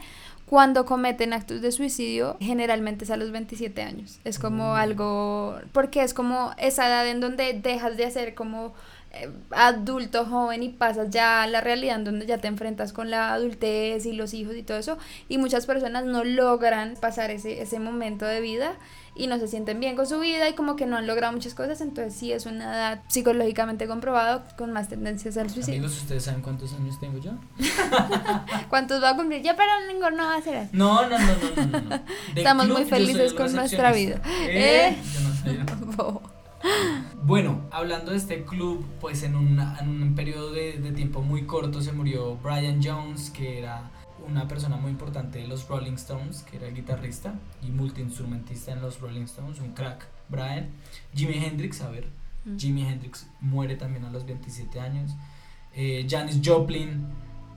[0.46, 4.18] cuando cometen actos de suicidio, generalmente es a los 27 años.
[4.24, 4.76] Es como mm.
[4.76, 8.74] algo, porque es como esa edad en donde dejas de hacer como
[9.12, 13.10] eh, adulto joven y pasas ya a la realidad en donde ya te enfrentas con
[13.10, 14.98] la adultez y los hijos y todo eso
[15.28, 18.76] y muchas personas no logran pasar ese, ese momento de vida
[19.20, 21.54] y no se sienten bien con su vida y como que no han logrado muchas
[21.54, 25.80] cosas, entonces sí es una edad psicológicamente comprobado con más tendencias al suicidio.
[25.80, 27.32] Amigos, ¿ustedes saben cuántos años tengo yo?
[28.70, 29.42] ¿Cuántos va a cumplir?
[29.42, 30.70] Ya, pero ninguno no va a ser así.
[30.72, 31.80] No, no, no, no, no.
[31.80, 32.00] no.
[32.34, 34.22] Estamos muy felices con nuestra vida.
[34.48, 34.96] ¿Eh?
[35.12, 36.30] Yo no sé.
[37.22, 41.80] Bueno, hablando de este club, pues en, en un periodo de, de, tiempo muy corto
[41.80, 43.90] se murió Brian Jones, que era
[44.26, 49.00] una persona muy importante de los Rolling Stones, que era guitarrista y multiinstrumentista en los
[49.00, 50.70] Rolling Stones, un crack, Brian.
[51.14, 52.08] Jimi Hendrix, a ver,
[52.44, 52.56] mm.
[52.56, 55.12] Jimi Hendrix muere también a los 27 años.
[55.74, 57.06] Eh, Janis Joplin,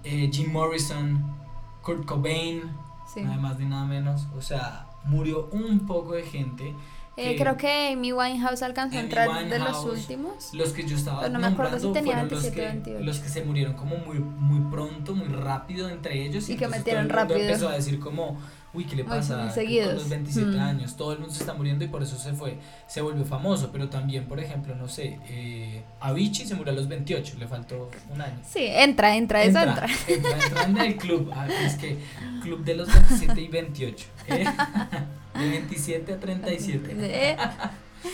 [0.03, 1.35] eh, Jim Morrison,
[1.81, 2.71] Kurt Cobain,
[3.15, 4.27] nada más ni nada menos.
[4.37, 6.73] O sea, murió un poco de gente
[7.15, 10.53] eh, creo que Amy Winehouse alcanzó a entrar de los últimos.
[10.53, 13.05] Los que yo estaba no me acuerdo si tenía 27 los que, 28.
[13.05, 16.49] Los que se murieron como muy, muy pronto, muy rápido entre ellos.
[16.49, 17.39] Y, que metieron rápido.
[17.39, 18.39] empezó a decir como,
[18.73, 19.49] uy, ¿qué le pasa?
[19.51, 19.93] Seguidos.
[19.93, 20.59] los 27 mm.
[20.59, 22.57] años, todo el mundo se está muriendo y por eso se fue,
[22.87, 23.71] se volvió famoso.
[23.71, 27.89] Pero también, por ejemplo, no sé, eh, Avicii se murió a los 28, le faltó
[28.11, 28.39] un año.
[28.47, 29.87] Sí, entra, entra, entra.
[30.07, 31.31] Entra, entra, en el club.
[31.33, 31.97] Ah, es que
[32.41, 34.05] club de los 27 y 28.
[34.27, 34.45] ¿eh?
[35.33, 37.37] De 27 a 37.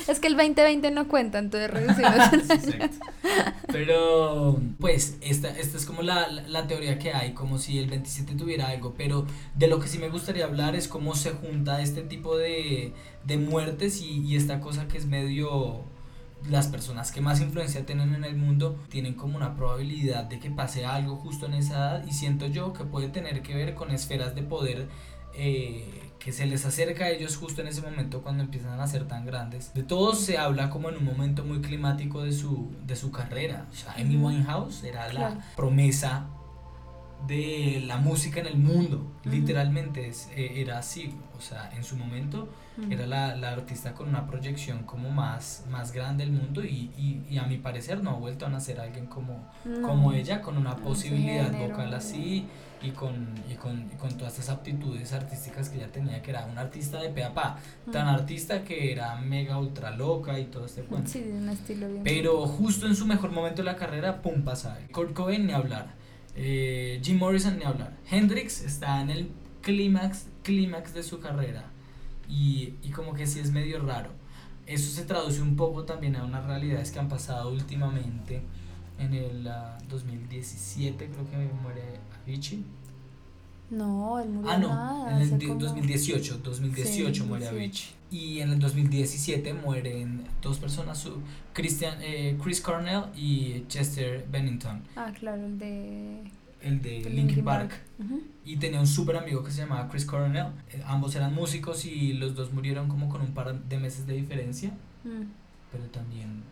[0.08, 1.70] Es que el 2020 no cuenta, entonces
[3.72, 8.36] Pero, pues, esta, esta es como la, la, teoría que hay, como si el 27
[8.36, 8.94] tuviera algo.
[8.98, 9.26] Pero
[9.56, 12.94] de lo que sí me gustaría hablar es cómo se junta este tipo de,
[13.26, 15.84] de muertes y, y esta cosa que es medio
[16.48, 20.50] las personas que más influencia tienen en el mundo tienen como una probabilidad de que
[20.50, 23.92] pase algo justo en esa edad y siento yo que puede tener que ver con
[23.92, 24.88] esferas de poder
[25.34, 29.08] eh, que se les acerca a ellos justo en ese momento cuando empiezan a ser
[29.08, 29.74] tan grandes.
[29.74, 33.68] De todos se habla como en un momento muy climático de su, de su carrera.
[33.72, 36.28] O sea, Amy Winehouse era la promesa
[37.28, 41.96] de la música en el mundo, literalmente es, eh, era así, o sea, en su
[41.96, 42.50] momento
[42.90, 47.26] era la, la, artista con una proyección como más, más grande del mundo y, y,
[47.30, 49.50] y, a mi parecer no ha vuelto a nacer alguien como,
[49.82, 52.48] como ella, con una posibilidad vocal así
[52.82, 56.46] y con, y con, y con todas estas aptitudes artísticas que ella tenía, que era
[56.46, 57.26] un artista de pe
[57.92, 61.10] tan artista que era mega ultra loca y todo este cuento.
[61.10, 62.04] Sí, de un estilo bien.
[62.04, 64.78] Pero justo en su mejor momento de la carrera, pum, pasa.
[64.92, 65.99] Kurt Cobain ni hablar.
[66.42, 67.98] Eh, Jim Morrison ni hablar.
[68.10, 69.30] Hendrix está en el
[69.62, 71.66] clímax, clímax de su carrera.
[72.30, 74.12] Y, como que sí es medio raro.
[74.66, 78.42] Eso se traduce un poco también a unas realidades que han pasado últimamente.
[78.98, 79.50] En el
[79.90, 81.84] 2017 ah, creo que muere
[82.24, 82.64] Avicii.
[83.70, 87.96] No, él murió Ah, no, en el 2018, 2018 muere Avicii.
[88.12, 91.08] Y en el 2017 mueren dos personas,
[91.54, 94.82] Christian, eh, Chris Cornell y Chester Bennington.
[94.96, 96.24] Ah, claro, el de...
[96.62, 97.72] El de, Linkin Park.
[98.44, 100.48] Y tenía un súper amigo que se llamaba Chris Cornell.
[100.74, 104.16] Eh, ambos eran músicos y los dos murieron como con un par de meses de
[104.16, 104.72] diferencia.
[105.04, 105.24] Mm.
[105.72, 106.44] Pero también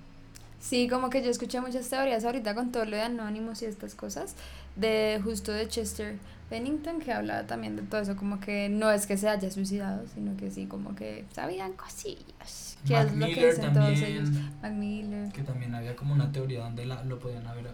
[0.59, 3.95] Sí, como que yo escuché muchas teorías ahorita con todo lo de Anonymous y estas
[3.95, 4.35] cosas,
[4.75, 6.17] de justo de Chester
[6.49, 10.05] Bennington, que hablaba también de todo eso, como que no es que se haya suicidado,
[10.13, 13.85] sino que sí, como que sabían cosillas, que Mac es lo que Miller dicen todos
[13.87, 14.05] también.
[14.13, 14.29] ellos.
[14.61, 15.31] Mac Miller.
[15.33, 17.71] Que también había como una teoría donde la, lo podían haber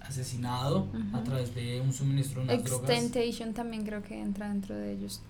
[0.00, 1.24] asesinado a Ujú.
[1.24, 2.90] través de un suministro de unas drogas.
[2.90, 5.20] Extentation también creo que entra dentro de ellos.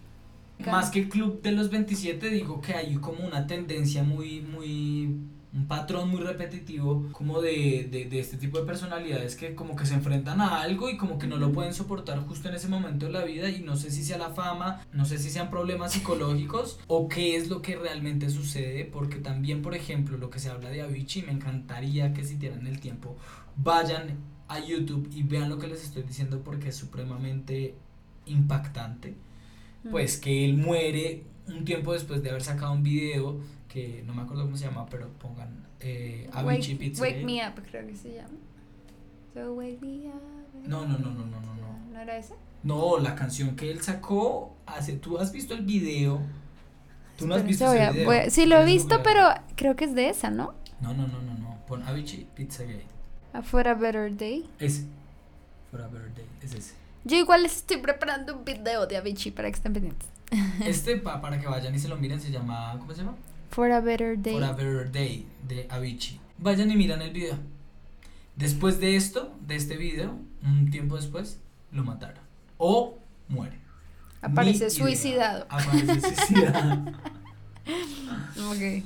[0.67, 5.17] Más que el club de los 27, digo que hay como una tendencia muy, muy,
[5.53, 9.85] un patrón muy repetitivo como de, de, de este tipo de personalidades que como que
[9.85, 13.07] se enfrentan a algo y como que no lo pueden soportar justo en ese momento
[13.07, 15.93] de la vida y no sé si sea la fama, no sé si sean problemas
[15.93, 20.51] psicológicos o qué es lo que realmente sucede, porque también, por ejemplo, lo que se
[20.51, 23.17] habla de Avicii, me encantaría que si tienen el tiempo
[23.57, 27.75] vayan a YouTube y vean lo que les estoy diciendo porque es supremamente
[28.27, 29.17] impactante.
[29.91, 33.41] Pues que él muere un tiempo después de haber sacado un video
[33.73, 37.03] que no me acuerdo cómo se llama, pero pongan eh, Avicii Wake, Pizza.
[37.03, 38.35] Wake Me Up, creo que se llama.
[39.33, 40.21] So wake me up.
[40.67, 41.79] No, no, no, no, no, no, no.
[41.93, 42.35] ¿No era esa?
[42.65, 44.95] No, la canción que él sacó hace.
[44.95, 46.21] ¿Tú has visto el video?
[47.17, 48.07] ¿Tú no has visto ese a- video?
[48.07, 49.43] voy a- sí, lo he ¿Quieres visto, googlear?
[49.45, 50.53] pero creo que es de esa, ¿no?
[50.81, 51.59] No, no, no, no, no.
[51.67, 52.87] Pon Avicii Pizza Gate.
[53.33, 54.51] Afuera Better Day.
[54.59, 54.85] Ese.
[55.71, 56.27] For a Better Day.
[56.43, 56.75] Es ese.
[57.05, 60.09] Yo igual les estoy preparando un video de Avicii para que estén pendientes.
[60.67, 62.77] Este, pa- para que vayan y se lo miren, se llama.
[62.81, 63.15] ¿Cómo se llama?
[63.51, 64.39] For a Better Day.
[64.39, 66.21] For a Better Day de Avicii.
[66.39, 67.37] Vayan y miran el video.
[68.37, 71.39] Después de esto, de este video, un tiempo después,
[71.73, 72.23] lo mataron.
[72.59, 72.99] O
[73.29, 73.59] muere.
[74.23, 74.71] Aparece idea.
[74.71, 75.47] suicidado.
[75.49, 76.93] Aparece suicidado.
[78.49, 78.85] Ok.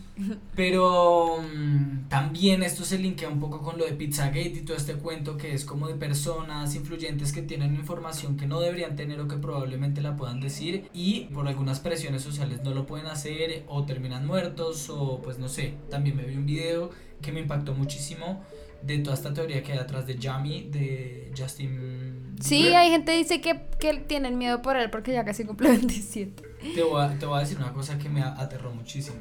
[0.54, 4.94] Pero mm, también esto se linkea un poco con lo de Pizzagate y todo este
[4.94, 9.28] cuento que es como de personas influyentes que tienen información que no deberían tener o
[9.28, 13.84] que probablemente la puedan decir y por algunas presiones sociales no lo pueden hacer o
[13.84, 15.74] terminan muertos o pues no sé.
[15.90, 18.44] También me vi un video que me impactó muchísimo
[18.82, 22.36] de toda esta teoría que hay atrás de Jamie, de Justin.
[22.40, 22.76] Sí, Bieber.
[22.76, 26.53] hay gente que dice que, que tienen miedo por él porque ya casi cumple 27.
[26.72, 29.18] Te voy, a, te voy a decir una cosa que me aterró muchísimo.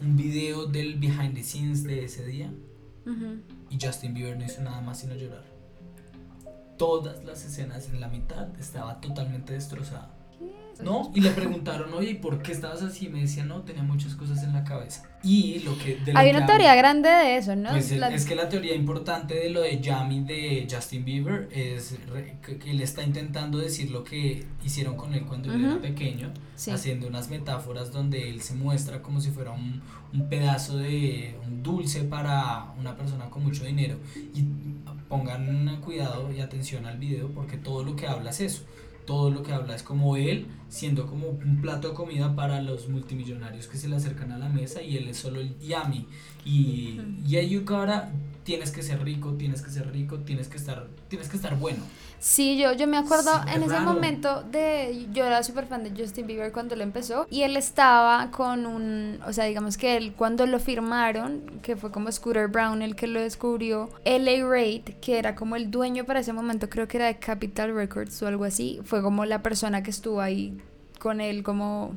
[0.00, 2.52] Un video del behind the scenes de ese día
[3.70, 5.44] y Justin Bieber no hizo nada más sino llorar.
[6.76, 10.14] Todas las escenas en la mitad estaba totalmente destrozada.
[10.82, 11.10] ¿No?
[11.14, 13.06] Y le preguntaron, oye, ¿y por qué estabas así?
[13.06, 15.02] Y me decía, no, tenía muchas cosas en la cabeza.
[15.24, 15.96] Y lo que...
[15.96, 17.70] de lo Hay que una teoría grande de eso, ¿no?
[17.70, 21.48] Pues el- La- es que la teoría importante de lo de Yami de Justin Bieber
[21.52, 21.96] es
[22.42, 26.70] que, él está intentando decir lo que hicieron con él cuando él era pequeño, Sí.
[26.70, 29.80] haciendo unas metáforas donde él se muestra como si fuera un,
[30.12, 33.96] un pedazo de un dulce para una persona con mucho dinero.
[34.34, 34.44] Y
[35.08, 38.62] pongan cuidado y atención al video porque todo lo que habla es eso.
[39.08, 42.90] Todo lo que habla es como él siendo como un plato de comida para los
[42.90, 46.06] multimillonarios que se le acercan a la mesa y él es solo el yummy.
[46.44, 48.12] Y, y ahora
[48.48, 51.84] tienes que ser rico, tienes que ser rico, tienes que estar, tienes que estar bueno.
[52.18, 55.84] Sí, yo, yo me acuerdo Sí, en es ese momento de, yo era súper fan
[55.84, 59.98] de Justin Bieber cuando lo empezó y él estaba con un, o sea, digamos que
[59.98, 64.94] él cuando lo firmaron, que fue como Scooter Brown el que lo descubrió, LA Raid,
[65.02, 68.28] que era como el dueño para ese momento, creo que era de Capital Records o
[68.28, 70.56] algo así, fue como la persona que estuvo ahí
[70.98, 71.92] con él como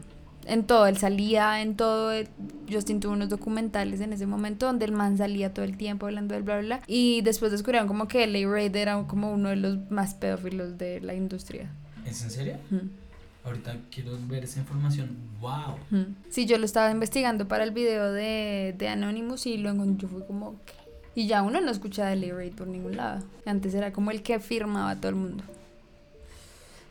[0.51, 2.27] en todo, él salía en todo, eh,
[2.69, 6.33] Justin tuvo unos documentales en ese momento donde el man salía todo el tiempo hablando
[6.33, 9.55] del bla bla bla y después descubrieron como que LA Raid era como uno de
[9.55, 11.71] los más pedófilos de la industria.
[12.05, 12.55] ¿Es en serio?
[13.45, 15.15] Ahorita quiero ver esa información.
[15.39, 15.77] ¡Wow!
[16.29, 20.21] Sí, yo lo estaba investigando para el video de, de Anonymous y luego yo fui
[20.23, 20.73] como ¿qué?
[21.15, 23.23] y ya uno no escucha de LA Raid por ningún lado.
[23.45, 25.45] Antes era como el que firmaba a todo el mundo.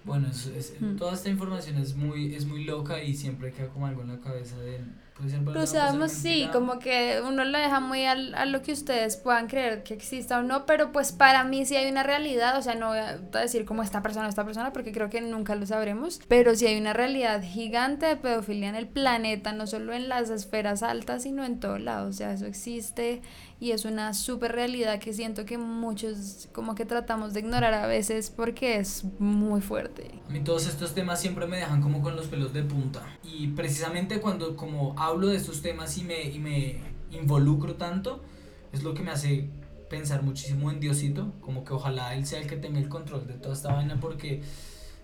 [0.05, 0.97] Bueno, es, es- Mm.
[0.97, 4.19] toda esta información es muy, es muy loca y siempre queda como algo en la
[4.21, 4.81] cabeza de...
[5.19, 8.73] Puede ser ser sabemos, sí, como que uno lo deja muy al- a lo que
[8.73, 12.57] ustedes puedan creer que exista o no, pero pues para mí sí hay una realidad,
[12.57, 15.21] o sea, no voy a decir como esta persona o esta persona, porque creo que
[15.21, 19.67] nunca lo sabremos, pero sí hay una realidad gigante de pedofilia en el planeta, no
[19.67, 23.21] solo en las esferas altas, sino en todo lado, o sea, eso existe
[23.61, 27.87] y es una super realidad que siento que muchos como que tratamos de ignorar a
[27.87, 30.11] veces porque es muy fuerte.
[30.27, 33.03] A mí todos estos temas siempre me dejan como con los pelos de punta.
[33.23, 36.81] Y precisamente cuando como hablo de estos temas y me, y me
[37.13, 38.23] involucro tanto,
[38.73, 39.51] es lo que me hace
[39.91, 43.35] pensar muchísimo en Diosito, como que ojalá Él sea el que tenga el control de
[43.35, 44.43] toda esta vaina porque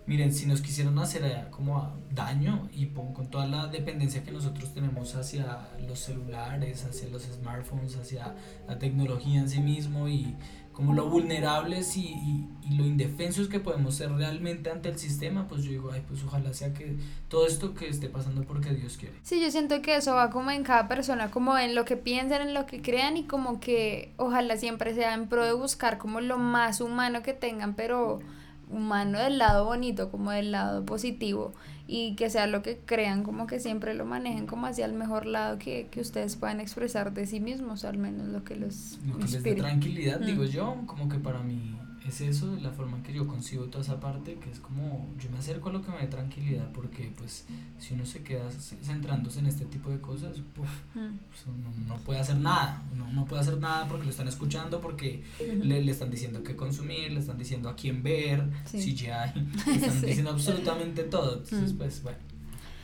[0.07, 4.73] miren, si nos quisieran hacer eh, como daño y con toda la dependencia que nosotros
[4.73, 8.35] tenemos hacia los celulares, hacia los smartphones, hacia
[8.67, 10.35] la tecnología en sí mismo y
[10.77, 15.63] como lo vulnerables y, y, lo indefensos que podemos ser realmente ante el sistema, pues
[15.63, 16.99] yo digo, ay, pues ojalá sea que
[17.29, 19.15] todo esto que esté pasando porque Dios quiere.
[19.23, 22.43] Sí, yo siento que eso va como en cada persona, como en lo que piensan,
[22.43, 26.21] en lo que crean y como que ojalá siempre sea en pro de buscar como
[26.21, 28.21] lo más humano que tengan, pero
[28.71, 31.53] humano del lado bonito, como del lado positivo
[31.89, 35.27] y que sea lo que crean, como que siempre lo manejen como hacia el mejor
[35.27, 39.19] lado que, que ustedes puedan expresar de sí mismos, al menos lo que los lo
[39.19, 40.47] que les dé tranquilidad, digo mm.
[40.47, 41.77] yo, como que para mí
[42.09, 45.31] es eso, la forma en que yo concibo toda esa parte, que es como yo
[45.31, 47.47] me acerco a lo que me dé tranquilidad, porque pues
[47.79, 50.43] si uno se queda centrándose en este tipo de cosas, mm.
[50.55, 50.71] pues,
[51.87, 55.83] no, puede hacer nada, no, no puede hacer nada porque lo están escuchando, porque le,
[55.83, 59.33] le, están diciendo qué consumir, le están diciendo a quién ver, si ya
[59.67, 61.77] le están diciendo absolutamente todo, entonces mm.
[61.77, 62.19] pues bueno.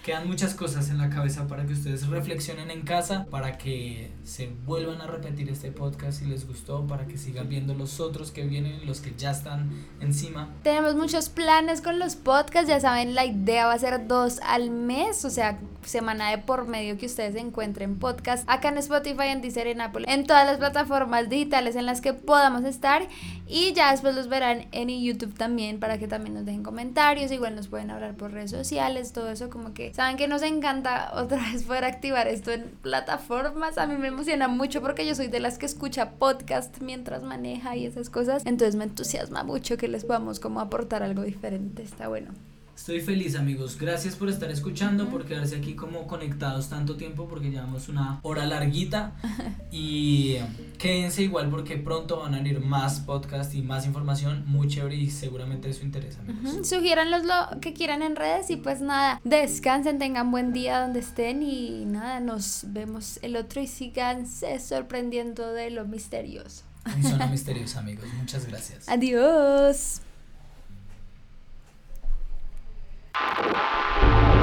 [0.02, 4.52] Quedan muchas cosas en la cabeza para que ustedes reflexionen en casa, para que se
[4.66, 8.42] vuelvan a repetir este podcast si les gustó, para que sigan viendo los otros que
[8.42, 10.48] vienen, los que ya están encima.
[10.64, 14.70] Tenemos muchos planes con los podcasts, ya saben, la idea va a ser dos al
[14.70, 19.40] mes, o sea, semana de por medio que ustedes encuentren podcast acá en Spotify, en
[19.40, 23.06] Deezer, en Apple, en todas las plataformas digitales en las que podamos estar
[23.46, 27.54] y ya después los verán en YouTube también para que también nos dejen comentarios, igual
[27.54, 31.38] nos pueden hablar por redes sociales, todo eso como que saben que nos encanta otra
[31.52, 35.40] vez poder activar esto en plataformas, a mí me emociona mucho porque yo soy de
[35.40, 40.04] las que escucha podcast mientras maneja y esas cosas, entonces me entusiasma mucho que les
[40.04, 42.32] podamos como aportar algo diferente, está bueno.
[42.82, 47.48] Estoy feliz amigos, gracias por estar escuchando, por quedarse aquí como conectados tanto tiempo porque
[47.48, 49.12] llevamos una hora larguita
[49.70, 50.38] y
[50.78, 55.10] quédense igual porque pronto van a venir más podcasts y más información muy chévere y
[55.12, 56.66] seguramente eso interesa amigos.
[56.66, 61.44] Sugiéranlos lo que quieran en redes y pues nada, descansen, tengan buen día donde estén
[61.44, 66.64] y nada, nos vemos el otro y síganse sorprendiendo de lo misterioso.
[67.00, 68.88] Son misteriosos amigos, muchas gracias.
[68.88, 70.00] Adiós.
[73.14, 74.41] you